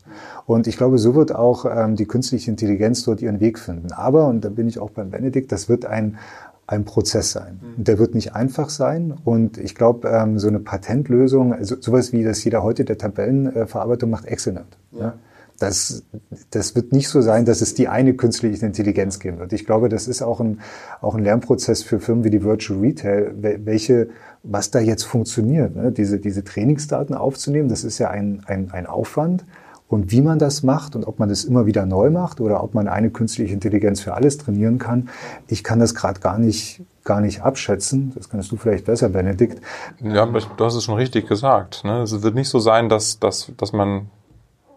Und 0.46 0.66
ich 0.66 0.76
glaube, 0.76 0.98
so 0.98 1.14
wird 1.14 1.34
auch 1.34 1.64
ähm, 1.64 1.96
die 1.96 2.06
künstliche 2.06 2.50
Intelligenz 2.50 3.04
dort 3.04 3.22
ihren 3.22 3.40
Weg 3.40 3.58
finden. 3.58 3.92
Aber, 3.92 4.26
und 4.26 4.44
da 4.44 4.48
bin 4.48 4.68
ich 4.68 4.78
auch 4.78 4.90
beim 4.90 5.10
Benedikt, 5.10 5.52
das 5.52 5.68
wird 5.68 5.86
ein, 5.86 6.18
ein 6.66 6.84
Prozess 6.84 7.32
sein. 7.32 7.60
Mhm. 7.60 7.84
Der 7.84 7.98
wird 7.98 8.14
nicht 8.14 8.34
einfach 8.34 8.70
sein. 8.70 9.14
Und 9.24 9.58
ich 9.58 9.74
glaube, 9.74 10.08
ähm, 10.08 10.38
so 10.38 10.48
eine 10.48 10.60
Patentlösung, 10.60 11.52
also 11.52 11.76
sowas 11.80 12.12
wie 12.12 12.24
das 12.24 12.42
jeder 12.44 12.62
heute 12.62 12.84
der 12.84 12.98
Tabellenverarbeitung 12.98 14.10
macht, 14.10 14.26
exzellent. 14.26 14.76
Ja. 14.92 15.00
ja. 15.00 15.14
Das, 15.58 16.02
das 16.50 16.74
wird 16.74 16.90
nicht 16.90 17.08
so 17.08 17.20
sein, 17.20 17.44
dass 17.44 17.60
es 17.60 17.74
die 17.74 17.86
eine 17.86 18.14
künstliche 18.14 18.66
Intelligenz 18.66 19.20
geben 19.20 19.38
wird. 19.38 19.52
Ich 19.52 19.64
glaube, 19.64 19.88
das 19.88 20.08
ist 20.08 20.20
auch 20.20 20.40
ein, 20.40 20.60
auch 21.00 21.14
ein 21.14 21.22
Lernprozess 21.22 21.84
für 21.84 22.00
Firmen 22.00 22.24
wie 22.24 22.30
die 22.30 22.42
Virtual 22.42 22.80
Retail, 22.80 23.32
welche, 23.38 24.08
was 24.42 24.72
da 24.72 24.80
jetzt 24.80 25.04
funktioniert. 25.04 25.76
Ne? 25.76 25.92
Diese, 25.92 26.18
diese 26.18 26.42
Trainingsdaten 26.42 27.14
aufzunehmen, 27.14 27.68
das 27.68 27.84
ist 27.84 27.98
ja 27.98 28.10
ein, 28.10 28.42
ein, 28.46 28.72
ein 28.72 28.86
Aufwand. 28.86 29.44
Und 29.92 30.10
wie 30.10 30.22
man 30.22 30.38
das 30.38 30.62
macht 30.62 30.96
und 30.96 31.04
ob 31.04 31.18
man 31.18 31.28
das 31.28 31.44
immer 31.44 31.66
wieder 31.66 31.84
neu 31.84 32.08
macht 32.08 32.40
oder 32.40 32.64
ob 32.64 32.72
man 32.72 32.88
eine 32.88 33.10
künstliche 33.10 33.52
Intelligenz 33.52 34.00
für 34.00 34.14
alles 34.14 34.38
trainieren 34.38 34.78
kann, 34.78 35.10
ich 35.48 35.62
kann 35.62 35.80
das 35.80 35.94
gerade 35.94 36.18
gar 36.18 36.38
nicht, 36.38 36.80
gar 37.04 37.20
nicht 37.20 37.42
abschätzen. 37.42 38.10
Das 38.14 38.30
kannst 38.30 38.50
du 38.50 38.56
vielleicht 38.56 38.86
besser, 38.86 39.10
Benedikt. 39.10 39.60
Ja, 40.00 40.24
du 40.24 40.64
hast 40.64 40.76
es 40.76 40.84
schon 40.84 40.94
richtig 40.94 41.28
gesagt. 41.28 41.84
Ne? 41.84 42.00
Es 42.00 42.22
wird 42.22 42.34
nicht 42.34 42.48
so 42.48 42.58
sein, 42.58 42.88
dass, 42.88 43.20
dass, 43.20 43.52
dass 43.58 43.74
man 43.74 44.06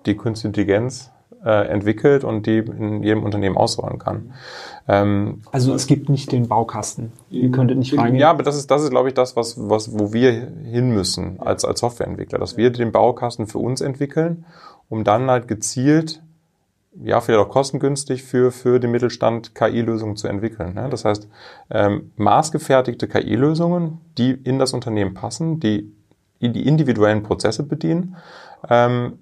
die 0.05 0.17
künstliche 0.17 0.49
Intelligenz 0.49 1.11
äh, 1.45 1.65
entwickelt 1.69 2.25
und 2.25 2.45
die 2.45 2.57
in 2.57 3.01
jedem 3.01 3.23
Unternehmen 3.23 3.55
ausrollen 3.55 3.99
kann. 3.99 4.33
Ähm, 4.85 5.43
also 5.53 5.73
es 5.73 5.87
gibt 5.87 6.09
nicht 6.09 6.33
den 6.33 6.49
Baukasten. 6.49 7.13
Ihr 7.29 7.51
könntet 7.51 7.77
nicht 7.77 7.97
reingehen. 7.97 8.19
Ja, 8.19 8.31
aber 8.31 8.43
das 8.43 8.57
ist, 8.57 8.69
das 8.69 8.83
ist, 8.83 8.89
glaube 8.89 9.07
ich, 9.07 9.13
das, 9.13 9.37
was, 9.37 9.55
was, 9.57 9.97
wo 9.97 10.11
wir 10.11 10.31
hin 10.65 10.89
müssen 10.89 11.39
als, 11.39 11.63
als 11.63 11.79
Softwareentwickler, 11.79 12.37
dass 12.37 12.57
wir 12.57 12.69
den 12.69 12.91
Baukasten 12.91 13.47
für 13.47 13.59
uns 13.59 13.79
entwickeln 13.79 14.43
um 14.89 15.03
dann 15.03 15.29
halt 15.29 15.47
gezielt, 15.47 16.21
ja, 17.03 17.19
vielleicht 17.19 17.45
auch 17.45 17.49
kostengünstig 17.49 18.23
für, 18.23 18.51
für 18.51 18.79
den 18.79 18.91
Mittelstand 18.91 19.53
KI-Lösungen 19.53 20.15
zu 20.15 20.27
entwickeln. 20.27 20.75
Ne? 20.75 20.87
Das 20.89 21.03
heißt, 21.03 21.27
ähm, 21.69 22.11
maßgefertigte 22.15 23.07
KI-Lösungen, 23.07 23.99
die 24.17 24.31
in 24.31 24.59
das 24.59 24.73
Unternehmen 24.73 25.13
passen, 25.13 25.59
die 25.59 25.91
die 26.41 26.67
individuellen 26.67 27.23
Prozesse 27.23 27.63
bedienen, 27.63 28.15
ähm, 28.69 29.19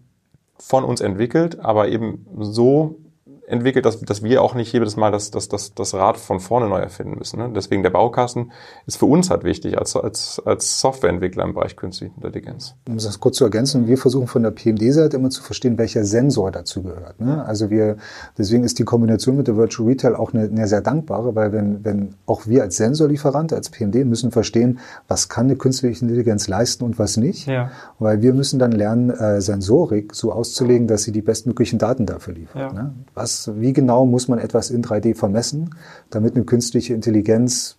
von 0.57 0.83
uns 0.83 1.01
entwickelt, 1.01 1.59
aber 1.59 1.87
eben 1.87 2.25
so 2.39 2.99
entwickelt, 3.47 3.85
dass, 3.85 3.99
dass 4.01 4.23
wir 4.23 4.41
auch 4.41 4.55
nicht 4.55 4.71
jedes 4.71 4.95
Mal 4.95 5.11
das, 5.11 5.31
das, 5.31 5.49
das, 5.49 5.73
das 5.73 5.93
Rad 5.93 6.17
von 6.17 6.39
vorne 6.39 6.69
neu 6.69 6.79
erfinden 6.79 7.17
müssen. 7.17 7.39
Ne? 7.39 7.51
Deswegen 7.53 7.83
der 7.83 7.89
Baukasten 7.89 8.51
ist 8.85 8.97
für 8.97 9.05
uns 9.05 9.29
halt 9.29 9.43
wichtig 9.43 9.77
als, 9.77 9.95
als, 9.95 10.41
als 10.45 10.79
Softwareentwickler 10.79 11.43
im 11.43 11.53
Bereich 11.53 11.75
künstliche 11.75 12.13
Intelligenz. 12.15 12.75
Um 12.87 12.97
das 12.97 13.19
kurz 13.19 13.37
zu 13.37 13.43
ergänzen, 13.43 13.87
wir 13.87 13.97
versuchen 13.97 14.27
von 14.27 14.43
der 14.43 14.51
PMD-Seite 14.51 15.17
immer 15.17 15.29
zu 15.29 15.43
verstehen, 15.43 15.77
welcher 15.77 16.05
Sensor 16.05 16.51
dazu 16.51 16.83
gehört. 16.83 17.19
Ne? 17.19 17.43
Also 17.45 17.69
wir, 17.69 17.97
deswegen 18.37 18.63
ist 18.63 18.79
die 18.79 18.85
Kombination 18.85 19.35
mit 19.35 19.47
der 19.47 19.57
Virtual 19.57 19.89
Retail 19.89 20.15
auch 20.15 20.33
eine, 20.33 20.43
eine 20.43 20.67
sehr 20.67 20.81
dankbare, 20.81 21.35
weil 21.35 21.51
wenn, 21.51 21.83
wenn 21.83 22.15
auch 22.25 22.47
wir 22.47 22.63
als 22.63 22.77
Sensorlieferant, 22.77 23.51
als 23.51 23.69
PMD 23.69 24.05
müssen 24.05 24.31
verstehen, 24.31 24.79
was 25.07 25.27
kann 25.27 25.47
eine 25.47 25.57
künstliche 25.57 26.01
Intelligenz 26.01 26.47
leisten 26.47 26.83
und 26.83 26.97
was 26.97 27.17
nicht. 27.17 27.47
Ja. 27.47 27.71
Weil 27.99 28.21
wir 28.21 28.33
müssen 28.33 28.59
dann 28.59 28.71
lernen, 28.71 29.09
äh, 29.09 29.41
Sensorik 29.41 30.15
so 30.15 30.31
auszulegen, 30.31 30.87
dass 30.87 31.03
sie 31.03 31.11
die 31.11 31.21
bestmöglichen 31.21 31.79
Daten 31.79 32.05
dafür 32.05 32.33
liefert. 32.33 32.61
Ja. 32.61 32.73
Ne? 32.73 32.93
Was 33.13 33.32
wie 33.55 33.73
genau 33.73 34.05
muss 34.05 34.27
man 34.27 34.39
etwas 34.39 34.69
in 34.69 34.83
3D 34.83 35.15
vermessen, 35.15 35.75
damit 36.09 36.35
eine 36.35 36.45
künstliche 36.45 36.93
Intelligenz 36.93 37.77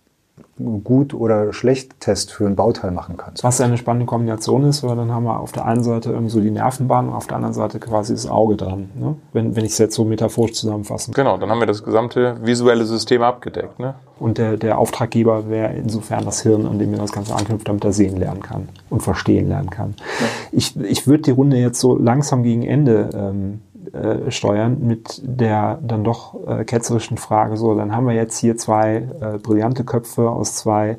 gut 0.83 1.13
oder 1.13 1.51
schlecht 1.51 1.99
Test 1.99 2.31
für 2.31 2.45
ein 2.45 2.55
Bauteil 2.55 2.91
machen 2.91 3.17
kann. 3.17 3.33
Was 3.41 3.59
eine 3.59 3.77
spannende 3.77 4.05
Kombination 4.05 4.63
ist, 4.63 4.83
weil 4.83 4.95
dann 4.95 5.11
haben 5.11 5.25
wir 5.25 5.39
auf 5.39 5.51
der 5.51 5.65
einen 5.65 5.83
Seite 5.83 6.11
irgendwie 6.11 6.29
so 6.29 6.39
die 6.39 6.51
Nervenbahn 6.51 7.09
und 7.09 7.13
auf 7.13 7.27
der 7.27 7.37
anderen 7.37 7.53
Seite 7.53 7.79
quasi 7.79 8.13
das 8.13 8.27
Auge 8.27 8.55
dran, 8.55 8.89
ne? 8.95 9.15
wenn, 9.33 9.55
wenn 9.55 9.65
ich 9.65 9.73
es 9.73 9.77
jetzt 9.77 9.95
so 9.95 10.05
metaphorisch 10.05 10.53
zusammenfassen 10.53 11.13
kann. 11.13 11.25
Genau, 11.25 11.37
dann 11.37 11.49
haben 11.49 11.59
wir 11.59 11.67
das 11.67 11.83
gesamte 11.83 12.37
visuelle 12.41 12.85
System 12.85 13.21
abgedeckt. 13.21 13.79
Ne? 13.79 13.95
Und 14.17 14.37
der, 14.37 14.55
der 14.55 14.77
Auftraggeber 14.77 15.49
wäre 15.49 15.73
insofern 15.73 16.23
das 16.23 16.41
Hirn, 16.41 16.65
an 16.65 16.79
dem 16.79 16.91
wir 16.91 16.99
das 16.99 17.11
Ganze 17.11 17.35
anknüpft, 17.35 17.67
damit 17.67 17.83
er 17.83 17.91
sehen 17.91 18.15
lernen 18.15 18.41
kann 18.41 18.69
und 18.89 19.03
verstehen 19.03 19.49
lernen 19.49 19.69
kann. 19.69 19.95
Ja. 19.97 20.25
Ich, 20.53 20.79
ich 20.79 21.05
würde 21.05 21.23
die 21.23 21.31
Runde 21.31 21.57
jetzt 21.57 21.81
so 21.81 21.97
langsam 21.97 22.43
gegen 22.43 22.63
Ende 22.63 23.09
ähm, 23.13 23.61
äh, 23.95 24.31
steuern 24.31 24.77
mit 24.81 25.21
der 25.23 25.79
dann 25.81 26.03
doch 26.03 26.35
äh, 26.47 26.65
ketzerischen 26.65 27.17
Frage, 27.17 27.57
so, 27.57 27.75
dann 27.75 27.95
haben 27.95 28.07
wir 28.07 28.13
jetzt 28.13 28.37
hier 28.37 28.57
zwei 28.57 29.07
äh, 29.21 29.37
brillante 29.37 29.83
Köpfe 29.83 30.29
aus 30.29 30.55
zwei 30.55 30.97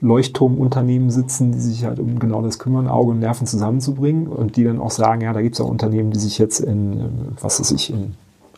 Leuchtturmunternehmen 0.00 1.10
sitzen, 1.10 1.52
die 1.52 1.60
sich 1.60 1.84
halt 1.84 1.98
um 1.98 2.18
genau 2.18 2.42
das 2.42 2.58
kümmern, 2.58 2.88
Auge 2.88 3.12
und 3.12 3.20
Nerven 3.20 3.46
zusammenzubringen 3.46 4.26
und 4.26 4.56
die 4.56 4.64
dann 4.64 4.80
auch 4.80 4.90
sagen, 4.90 5.22
ja, 5.22 5.32
da 5.32 5.40
gibt 5.40 5.54
es 5.54 5.60
auch 5.60 5.68
Unternehmen, 5.70 6.10
die 6.10 6.18
sich 6.18 6.38
jetzt 6.38 6.60
in, 6.60 7.00
äh, 7.00 7.04
was 7.40 7.60
weiß 7.60 7.70
ich, 7.72 7.90
in 7.90 8.14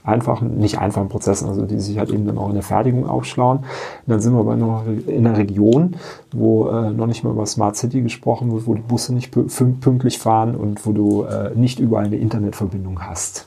einfachen, 0.07 0.57
nicht 0.57 0.79
einfachen 0.79 1.09
Prozessen, 1.09 1.49
also 1.49 1.67
die 1.67 1.81
sich 1.81 1.99
halt 1.99 2.11
eben 2.11 2.27
dann 2.27 2.39
auch 2.39 2.49
in 2.49 2.55
der 2.55 2.63
Fertigung 2.63 3.09
aufschlauen. 3.09 3.59
Und 3.59 3.67
dann 4.07 4.21
sind 4.21 4.33
wir 4.33 4.41
aber 4.41 4.57
noch 4.57 4.85
in 4.87 5.27
einer 5.27 5.37
Region, 5.37 5.97
wo 6.33 6.69
äh, 6.69 6.91
noch 6.93 7.07
nicht 7.07 7.25
mal 7.25 7.31
über 7.31 7.45
Smart 7.45 7.77
City 7.77 8.03
gesprochen 8.03 8.53
wird, 8.53 8.67
wo 8.67 8.75
die 8.75 8.83
Busse 8.83 9.13
nicht 9.15 9.33
pünktlich 9.33 10.19
fahren 10.19 10.55
und 10.55 10.87
wo 10.87 10.93
du 10.93 11.25
äh, 11.25 11.55
nicht 11.55 11.81
überall 11.81 12.07
eine 12.07 12.17
Internetverbindung 12.17 13.03
hast. 13.03 13.47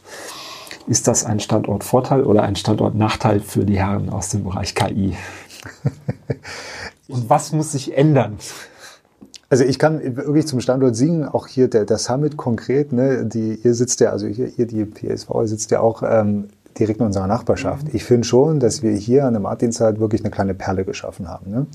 Ist 0.88 1.08
das 1.08 1.24
ein 1.24 1.40
Standortvorteil 1.40 2.24
oder 2.24 2.44
ein 2.44 2.56
Standortnachteil 2.56 3.40
für 3.40 3.64
die 3.64 3.78
Herren 3.78 4.10
aus 4.10 4.30
dem 4.30 4.44
Bereich 4.44 4.76
KI? 4.76 5.16
und 7.08 7.30
was 7.30 7.54
muss 7.54 7.72
sich 7.72 7.96
ändern? 7.96 8.38
Also 9.50 9.64
ich 9.64 9.80
kann 9.80 10.16
wirklich 10.16 10.46
zum 10.46 10.60
Standort 10.60 10.96
Singen, 10.96 11.28
auch 11.28 11.48
hier 11.48 11.68
der, 11.68 11.86
der 11.86 11.98
Summit 11.98 12.38
konkret, 12.38 12.94
ne, 12.94 13.26
die, 13.26 13.60
ihr 13.64 13.74
sitzt 13.74 14.00
ja, 14.00 14.12
also 14.12 14.28
hier, 14.28 14.46
hier 14.46 14.68
die 14.68 14.86
PSV 14.86 15.30
sitzt 15.46 15.72
ja 15.72 15.80
auch 15.80 16.04
ähm, 16.06 16.50
direkt 16.78 17.00
in 17.00 17.08
unserer 17.08 17.26
Nachbarschaft. 17.26 17.88
Mhm. 17.88 17.92
Ich 17.94 18.04
finde 18.04 18.26
schon, 18.26 18.60
dass 18.60 18.84
wir 18.84 18.92
hier 18.92 19.26
an 19.26 19.34
der 19.34 19.42
Martinszeit 19.42 20.00
wirklich 20.00 20.22
eine 20.22 20.30
kleine 20.30 20.54
Perle 20.54 20.86
geschaffen 20.86 21.28
haben, 21.28 21.50
ne? 21.50 21.66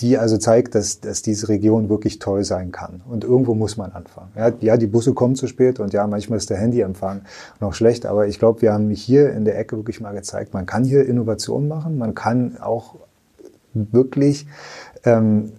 die 0.00 0.18
also 0.18 0.36
zeigt, 0.36 0.74
dass, 0.74 1.00
dass 1.00 1.22
diese 1.22 1.48
Region 1.48 1.88
wirklich 1.88 2.18
toll 2.18 2.42
sein 2.44 2.72
kann. 2.72 3.02
Und 3.08 3.22
irgendwo 3.22 3.54
muss 3.54 3.76
man 3.76 3.92
anfangen. 3.92 4.32
Ja, 4.36 4.52
ja, 4.60 4.76
die 4.76 4.88
Busse 4.88 5.14
kommen 5.14 5.36
zu 5.36 5.46
spät 5.46 5.78
und 5.78 5.92
ja, 5.92 6.06
manchmal 6.08 6.38
ist 6.38 6.50
der 6.50 6.58
Handyempfang 6.58 7.22
noch 7.60 7.74
schlecht, 7.74 8.04
aber 8.04 8.26
ich 8.26 8.40
glaube, 8.40 8.62
wir 8.62 8.72
haben 8.72 8.90
hier 8.90 9.32
in 9.32 9.44
der 9.44 9.58
Ecke 9.58 9.76
wirklich 9.76 10.00
mal 10.00 10.12
gezeigt, 10.12 10.54
man 10.54 10.66
kann 10.66 10.84
hier 10.84 11.06
Innovationen 11.06 11.68
machen, 11.68 11.98
man 11.98 12.14
kann 12.14 12.58
auch 12.60 12.96
wirklich 13.74 14.46
ähm, 15.04 15.52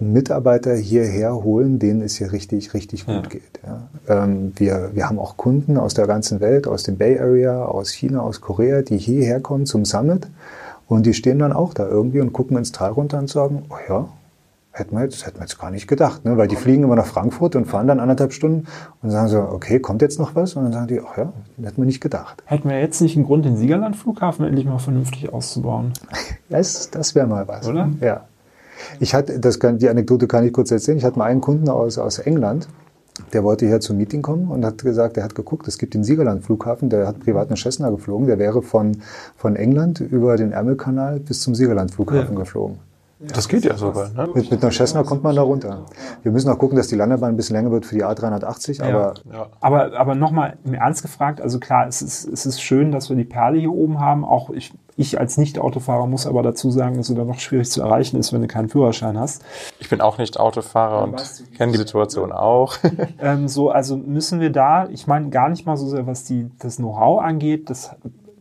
Mitarbeiter 0.00 0.74
hierher 0.74 1.34
holen, 1.44 1.78
denen 1.78 2.02
es 2.02 2.16
hier 2.16 2.32
richtig, 2.32 2.74
richtig 2.74 3.06
gut 3.06 3.14
ja. 3.14 3.28
geht. 3.28 3.60
Ja. 3.64 4.24
Ähm, 4.24 4.52
wir, 4.56 4.90
wir 4.94 5.08
haben 5.08 5.18
auch 5.18 5.36
Kunden 5.36 5.76
aus 5.76 5.94
der 5.94 6.06
ganzen 6.06 6.40
Welt, 6.40 6.66
aus 6.66 6.82
dem 6.82 6.96
Bay 6.96 7.18
Area, 7.18 7.64
aus 7.64 7.90
China, 7.90 8.20
aus 8.20 8.40
Korea, 8.40 8.82
die 8.82 8.98
hierher 8.98 9.40
kommen 9.40 9.66
zum 9.66 9.84
Summit 9.84 10.26
und 10.88 11.06
die 11.06 11.14
stehen 11.14 11.38
dann 11.38 11.52
auch 11.52 11.74
da 11.74 11.86
irgendwie 11.86 12.20
und 12.20 12.32
gucken 12.32 12.56
ins 12.56 12.72
Tal 12.72 12.90
runter 12.90 13.18
und 13.18 13.28
sagen, 13.28 13.64
oh 13.68 13.76
ja, 13.88 14.08
hätten 14.72 14.96
wir 14.96 15.02
jetzt, 15.02 15.26
hätten 15.26 15.38
wir 15.38 15.42
jetzt 15.42 15.58
gar 15.58 15.70
nicht 15.70 15.86
gedacht, 15.86 16.24
ne? 16.24 16.36
weil 16.36 16.48
die 16.48 16.56
fliegen 16.56 16.84
immer 16.84 16.96
nach 16.96 17.06
Frankfurt 17.06 17.56
und 17.56 17.66
fahren 17.66 17.86
dann 17.86 18.00
anderthalb 18.00 18.32
Stunden 18.32 18.66
und 19.02 19.10
sagen 19.10 19.28
so, 19.28 19.40
okay, 19.40 19.80
kommt 19.80 20.02
jetzt 20.02 20.18
noch 20.18 20.34
was? 20.34 20.54
Und 20.54 20.64
dann 20.64 20.72
sagen 20.72 20.86
die, 20.86 21.00
ach 21.00 21.16
ja, 21.18 21.32
hätten 21.62 21.76
wir 21.76 21.86
nicht 21.86 22.00
gedacht. 22.00 22.42
Hätten 22.46 22.68
wir 22.68 22.80
jetzt 22.80 23.00
nicht 23.00 23.16
einen 23.16 23.26
Grund, 23.26 23.44
den 23.44 23.56
Siegerland-Flughafen 23.56 24.44
endlich 24.46 24.66
mal 24.66 24.78
vernünftig 24.78 25.32
auszubauen? 25.32 25.92
Das, 26.48 26.90
das 26.90 27.14
wäre 27.14 27.28
mal 27.28 27.46
was. 27.46 27.68
Oder? 27.68 27.88
Ja. 28.00 28.24
Ich 28.98 29.14
hatte, 29.14 29.38
das 29.38 29.58
kann, 29.60 29.78
die 29.78 29.88
Anekdote 29.88 30.26
kann 30.26 30.44
ich 30.44 30.52
kurz 30.52 30.70
erzählen. 30.70 30.98
Ich 30.98 31.04
hatte 31.04 31.18
mal 31.18 31.26
einen 31.26 31.40
Kunden 31.40 31.68
aus, 31.68 31.98
aus 31.98 32.18
England, 32.18 32.68
der 33.32 33.44
wollte 33.44 33.66
hier 33.66 33.80
zum 33.80 33.96
Meeting 33.96 34.22
kommen 34.22 34.50
und 34.50 34.64
hat 34.64 34.82
gesagt, 34.82 35.16
er 35.16 35.24
hat 35.24 35.34
geguckt, 35.34 35.68
es 35.68 35.78
gibt 35.78 35.94
den 35.94 36.04
Siegerland-Flughafen, 36.04 36.88
der 36.88 37.06
hat 37.06 37.20
privat 37.20 37.48
eine 37.48 37.56
Cessna 37.56 37.90
geflogen, 37.90 38.26
der 38.26 38.38
wäre 38.38 38.62
von, 38.62 38.98
von 39.36 39.56
England 39.56 40.00
über 40.00 40.36
den 40.36 40.52
Ärmelkanal 40.52 41.20
bis 41.20 41.40
zum 41.40 41.54
Siegerland-Flughafen 41.54 42.34
Ja. 42.34 42.40
geflogen. 42.40 42.78
Das 43.20 43.48
geht 43.48 43.64
ja 43.64 43.76
sogar. 43.76 44.08
Ne? 44.10 44.30
Mit, 44.34 44.50
mit 44.50 44.62
einer 44.62 44.72
Cessna 44.72 45.02
kommt 45.02 45.22
man 45.22 45.36
da 45.36 45.42
runter. 45.42 45.84
Wir 46.22 46.32
müssen 46.32 46.48
auch 46.48 46.58
gucken, 46.58 46.76
dass 46.78 46.88
die 46.88 46.96
Landebahn 46.96 47.30
ein 47.30 47.36
bisschen 47.36 47.54
länger 47.54 47.70
wird 47.70 47.84
für 47.84 47.94
die 47.94 48.04
A380, 48.04 48.82
aber 48.82 49.14
Ja. 49.30 49.46
Aber, 49.60 49.92
aber 49.98 50.14
nochmal 50.14 50.56
im 50.64 50.72
Ernst 50.72 51.02
gefragt, 51.02 51.40
also 51.42 51.58
klar, 51.60 51.86
es 51.86 52.00
ist, 52.00 52.26
es 52.26 52.46
ist 52.46 52.62
schön, 52.62 52.92
dass 52.92 53.10
wir 53.10 53.16
die 53.16 53.24
Perle 53.24 53.58
hier 53.58 53.72
oben 53.72 54.00
haben. 54.00 54.24
Auch 54.24 54.48
ich, 54.48 54.72
ich 54.96 55.20
als 55.20 55.36
Nicht-Autofahrer 55.36 56.06
muss 56.06 56.26
aber 56.26 56.42
dazu 56.42 56.70
sagen, 56.70 56.96
dass 56.96 57.10
es 57.10 57.16
dann 57.16 57.26
noch 57.26 57.40
schwierig 57.40 57.70
zu 57.70 57.82
erreichen 57.82 58.16
ist, 58.18 58.32
wenn 58.32 58.40
du 58.40 58.48
keinen 58.48 58.70
Führerschein 58.70 59.18
hast. 59.18 59.42
Ich 59.78 59.90
bin 59.90 60.00
auch 60.00 60.16
nicht 60.16 60.40
Autofahrer 60.40 61.02
und 61.04 61.22
kenne 61.58 61.72
die 61.72 61.78
Situation 61.78 62.32
auch. 62.32 62.76
Ähm, 63.22 63.48
so, 63.48 63.70
also 63.70 63.96
müssen 63.96 64.40
wir 64.40 64.50
da, 64.50 64.88
ich 64.88 65.06
meine 65.06 65.28
gar 65.30 65.48
nicht 65.48 65.66
mal 65.66 65.76
so 65.76 65.86
sehr, 65.86 66.06
was 66.06 66.24
die, 66.24 66.50
das 66.58 66.76
Know-how 66.76 67.20
angeht, 67.20 67.68
das 67.68 67.94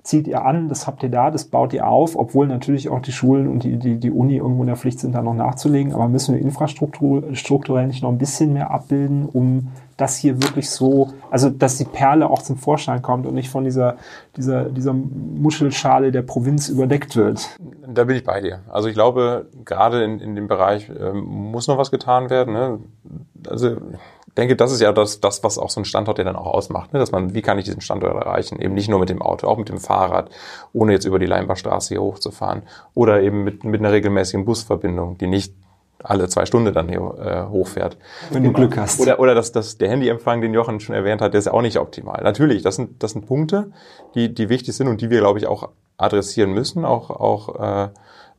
zieht 0.03 0.27
ihr 0.27 0.45
an, 0.45 0.69
das 0.69 0.87
habt 0.87 1.03
ihr 1.03 1.09
da, 1.09 1.29
das 1.29 1.45
baut 1.45 1.73
ihr 1.73 1.87
auf, 1.87 2.15
obwohl 2.15 2.47
natürlich 2.47 2.89
auch 2.89 3.01
die 3.01 3.11
Schulen 3.11 3.47
und 3.47 3.63
die, 3.63 3.77
die, 3.77 3.99
die 3.99 4.11
Uni 4.11 4.37
irgendwo 4.37 4.61
in 4.61 4.67
der 4.67 4.77
Pflicht 4.77 4.99
sind, 4.99 5.13
da 5.13 5.21
noch 5.21 5.33
nachzulegen. 5.33 5.93
Aber 5.93 6.07
müssen 6.07 6.35
wir 6.35 6.41
Infrastruktur 6.41 7.35
strukturell 7.35 7.87
nicht 7.87 8.01
noch 8.03 8.09
ein 8.09 8.17
bisschen 8.17 8.53
mehr 8.53 8.71
abbilden, 8.71 9.27
um 9.27 9.67
das 9.97 10.15
hier 10.15 10.41
wirklich 10.41 10.69
so, 10.69 11.09
also 11.29 11.49
dass 11.49 11.77
die 11.77 11.83
Perle 11.83 12.29
auch 12.29 12.41
zum 12.41 12.55
Vorschein 12.55 13.01
kommt 13.01 13.25
und 13.25 13.33
nicht 13.33 13.49
von 13.49 13.65
dieser, 13.65 13.97
dieser, 14.37 14.65
dieser 14.65 14.93
Muschelschale 14.93 16.11
der 16.11 16.21
Provinz 16.21 16.69
überdeckt 16.69 17.17
wird. 17.17 17.57
Da 17.85 18.05
bin 18.05 18.15
ich 18.15 18.23
bei 18.23 18.39
dir. 18.39 18.59
Also 18.69 18.87
ich 18.87 18.93
glaube, 18.93 19.47
gerade 19.65 20.03
in, 20.03 20.19
in 20.19 20.35
dem 20.35 20.47
Bereich 20.47 20.89
ähm, 20.89 21.25
muss 21.25 21.67
noch 21.67 21.77
was 21.77 21.91
getan 21.91 22.29
werden. 22.29 22.53
Ne? 22.53 22.79
Also 23.49 23.77
denke, 24.37 24.55
das 24.55 24.71
ist 24.71 24.81
ja 24.81 24.91
das, 24.91 25.19
das, 25.19 25.43
was 25.43 25.57
auch 25.57 25.69
so 25.69 25.81
ein 25.81 25.85
Standort 25.85 26.17
ja 26.17 26.23
dann 26.23 26.35
auch 26.35 26.47
ausmacht. 26.47 26.93
Ne? 26.93 26.99
Dass 26.99 27.11
man, 27.11 27.33
wie 27.33 27.41
kann 27.41 27.57
ich 27.57 27.65
diesen 27.65 27.81
Standort 27.81 28.13
erreichen? 28.13 28.59
Eben 28.61 28.73
nicht 28.73 28.89
nur 28.89 28.99
mit 28.99 29.09
dem 29.09 29.21
Auto, 29.21 29.47
auch 29.47 29.57
mit 29.57 29.69
dem 29.69 29.79
Fahrrad, 29.79 30.29
ohne 30.73 30.93
jetzt 30.93 31.05
über 31.05 31.19
die 31.19 31.25
Leimbachstraße 31.25 31.89
hier 31.89 32.01
hochzufahren. 32.01 32.63
Oder 32.93 33.21
eben 33.21 33.43
mit, 33.43 33.63
mit 33.63 33.79
einer 33.79 33.91
regelmäßigen 33.91 34.45
Busverbindung, 34.45 35.17
die 35.17 35.27
nicht 35.27 35.53
alle 36.03 36.29
zwei 36.29 36.45
Stunden 36.45 36.73
dann 36.73 36.87
hier 36.87 36.99
äh, 36.99 37.49
hochfährt. 37.49 37.97
Wenn 38.29 38.43
du 38.43 38.53
Glück 38.53 38.77
hast. 38.77 38.99
Oder, 39.01 39.19
oder 39.19 39.35
dass 39.35 39.51
das, 39.51 39.77
der 39.77 39.89
Handyempfang, 39.89 40.41
den 40.41 40.53
Jochen 40.53 40.79
schon 40.79 40.95
erwähnt 40.95 41.21
hat, 41.21 41.33
der 41.33 41.39
ist 41.39 41.45
ja 41.45 41.53
auch 41.53 41.61
nicht 41.61 41.77
optimal. 41.77 42.21
Natürlich, 42.23 42.61
das 42.61 42.75
sind, 42.75 43.03
das 43.03 43.11
sind 43.11 43.25
Punkte, 43.25 43.71
die, 44.15 44.33
die 44.33 44.49
wichtig 44.49 44.75
sind 44.75 44.87
und 44.87 45.01
die 45.01 45.09
wir, 45.09 45.19
glaube 45.19 45.39
ich, 45.39 45.47
auch 45.47 45.69
adressieren 45.97 46.53
müssen, 46.53 46.85
auch, 46.85 47.09
auch 47.09 47.59
äh, 47.59 47.89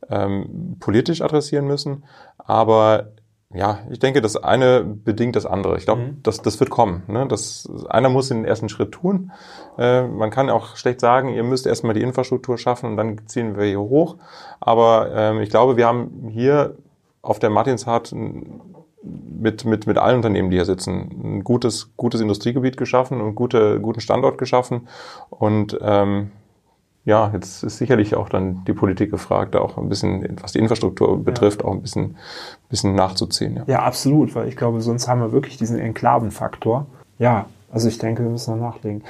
ähm, 0.09 0.77
politisch 0.79 1.21
adressieren 1.21 1.67
müssen. 1.67 2.03
Aber 2.39 3.11
ja, 3.53 3.79
ich 3.89 3.99
denke, 3.99 4.21
das 4.21 4.37
eine 4.37 4.83
bedingt 4.83 5.35
das 5.35 5.45
andere. 5.45 5.77
Ich 5.77 5.85
glaube, 5.85 6.15
das, 6.23 6.41
das 6.41 6.59
wird 6.59 6.69
kommen. 6.69 7.03
Ne? 7.07 7.27
Das, 7.27 7.69
einer 7.89 8.09
muss 8.09 8.29
den 8.29 8.45
ersten 8.45 8.69
Schritt 8.69 8.93
tun. 8.93 9.31
Äh, 9.77 10.07
man 10.07 10.29
kann 10.29 10.49
auch 10.49 10.77
schlecht 10.77 11.01
sagen, 11.01 11.29
ihr 11.29 11.43
müsst 11.43 11.67
erstmal 11.67 11.93
die 11.93 12.01
Infrastruktur 12.01 12.57
schaffen 12.57 12.91
und 12.91 12.97
dann 12.97 13.27
ziehen 13.27 13.57
wir 13.57 13.65
hier 13.65 13.79
hoch. 13.79 14.15
Aber 14.61 15.11
ähm, 15.13 15.41
ich 15.41 15.49
glaube, 15.49 15.75
wir 15.75 15.85
haben 15.85 16.29
hier 16.31 16.77
auf 17.21 17.39
der 17.39 17.49
Martinshardt 17.49 18.13
mit, 19.03 19.65
mit, 19.65 19.85
mit 19.85 19.97
allen 19.97 20.17
Unternehmen, 20.17 20.49
die 20.49 20.57
hier 20.57 20.65
sitzen, 20.65 21.09
ein 21.23 21.43
gutes, 21.43 21.91
gutes 21.97 22.21
Industriegebiet 22.21 22.77
geschaffen 22.77 23.19
und 23.19 23.35
gute, 23.35 23.81
guten 23.81 23.99
Standort 23.99 24.37
geschaffen. 24.37 24.87
Und 25.29 25.77
ähm, 25.81 26.31
ja, 27.03 27.31
jetzt 27.33 27.63
ist 27.63 27.77
sicherlich 27.77 28.15
auch 28.15 28.29
dann 28.29 28.63
die 28.65 28.73
Politik 28.73 29.09
gefragt, 29.09 29.55
da 29.55 29.59
auch 29.59 29.77
ein 29.77 29.89
bisschen, 29.89 30.37
was 30.41 30.51
die 30.51 30.59
Infrastruktur 30.59 31.23
betrifft, 31.23 31.63
auch 31.65 31.71
ein 31.71 31.81
bisschen, 31.81 32.17
bisschen 32.69 32.93
nachzuziehen. 32.93 33.55
Ja. 33.55 33.63
Ja, 33.65 33.79
absolut, 33.83 34.35
weil 34.35 34.47
ich 34.47 34.55
glaube, 34.55 34.81
sonst 34.81 35.07
haben 35.07 35.19
wir 35.19 35.31
wirklich 35.31 35.57
diesen 35.57 35.79
Enklavenfaktor. 35.79 36.85
Ja, 37.17 37.45
also 37.71 37.87
ich 37.87 37.97
denke, 37.97 38.23
wir 38.23 38.29
müssen 38.29 38.57
noch 38.57 38.73
nachlegen. 38.73 39.03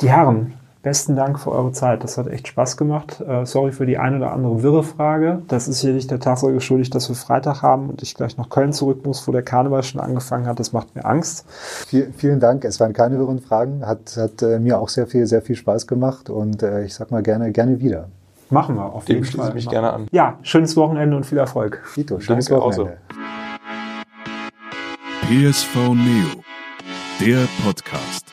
Die 0.00 0.10
Herren, 0.10 0.54
besten 0.86 1.16
Dank 1.16 1.40
für 1.40 1.50
eure 1.50 1.72
Zeit. 1.72 2.04
Das 2.04 2.16
hat 2.16 2.28
echt 2.28 2.46
Spaß 2.46 2.76
gemacht. 2.76 3.20
Äh, 3.20 3.44
sorry 3.44 3.72
für 3.72 3.86
die 3.86 3.98
eine 3.98 4.18
oder 4.18 4.32
andere 4.32 4.62
wirre 4.62 4.84
Frage. 4.84 5.42
Das 5.48 5.66
ist 5.66 5.80
sicherlich 5.80 6.06
der 6.06 6.20
Tatsache 6.20 6.52
geschuldigt, 6.52 6.94
dass 6.94 7.08
wir 7.08 7.16
Freitag 7.16 7.60
haben 7.62 7.90
und 7.90 8.02
ich 8.02 8.14
gleich 8.14 8.36
nach 8.36 8.50
Köln 8.50 8.72
zurück 8.72 9.04
muss, 9.04 9.26
wo 9.26 9.32
der 9.32 9.42
Karneval 9.42 9.82
schon 9.82 10.00
angefangen 10.00 10.46
hat. 10.46 10.60
Das 10.60 10.72
macht 10.72 10.94
mir 10.94 11.04
Angst. 11.04 11.44
viel, 11.88 12.12
vielen 12.16 12.38
Dank. 12.38 12.64
Es 12.64 12.78
waren 12.78 12.92
keine 12.92 13.18
wirren 13.18 13.40
Fragen. 13.40 13.84
Hat, 13.84 14.16
hat 14.16 14.42
äh, 14.42 14.60
mir 14.60 14.78
auch 14.78 14.88
sehr 14.88 15.08
viel, 15.08 15.26
sehr 15.26 15.42
viel 15.42 15.56
Spaß 15.56 15.88
gemacht 15.88 16.30
und 16.30 16.62
äh, 16.62 16.84
ich 16.84 16.94
sag 16.94 17.10
mal 17.10 17.20
gerne, 17.24 17.50
gerne 17.50 17.80
wieder. 17.80 18.06
Machen 18.50 18.76
wir 18.76 18.84
auf 18.84 19.06
Dem 19.06 19.16
jeden 19.16 19.26
schließe 19.26 19.38
Fall. 19.38 19.48
ich 19.48 19.54
mich 19.56 19.68
gerne 19.68 19.92
an. 19.92 20.06
Ja, 20.12 20.38
schönes 20.42 20.76
Wochenende 20.76 21.16
und 21.16 21.26
viel 21.26 21.38
Erfolg. 21.38 21.82
Dito, 21.96 22.20
schönes 22.20 22.44
Danke, 22.46 22.62
auch 22.62 22.72
so. 22.72 22.82
Wochenende. 22.82 23.00
PSV 25.50 25.74
Neo, 25.88 26.44
der 27.20 27.48
Podcast. 27.64 28.26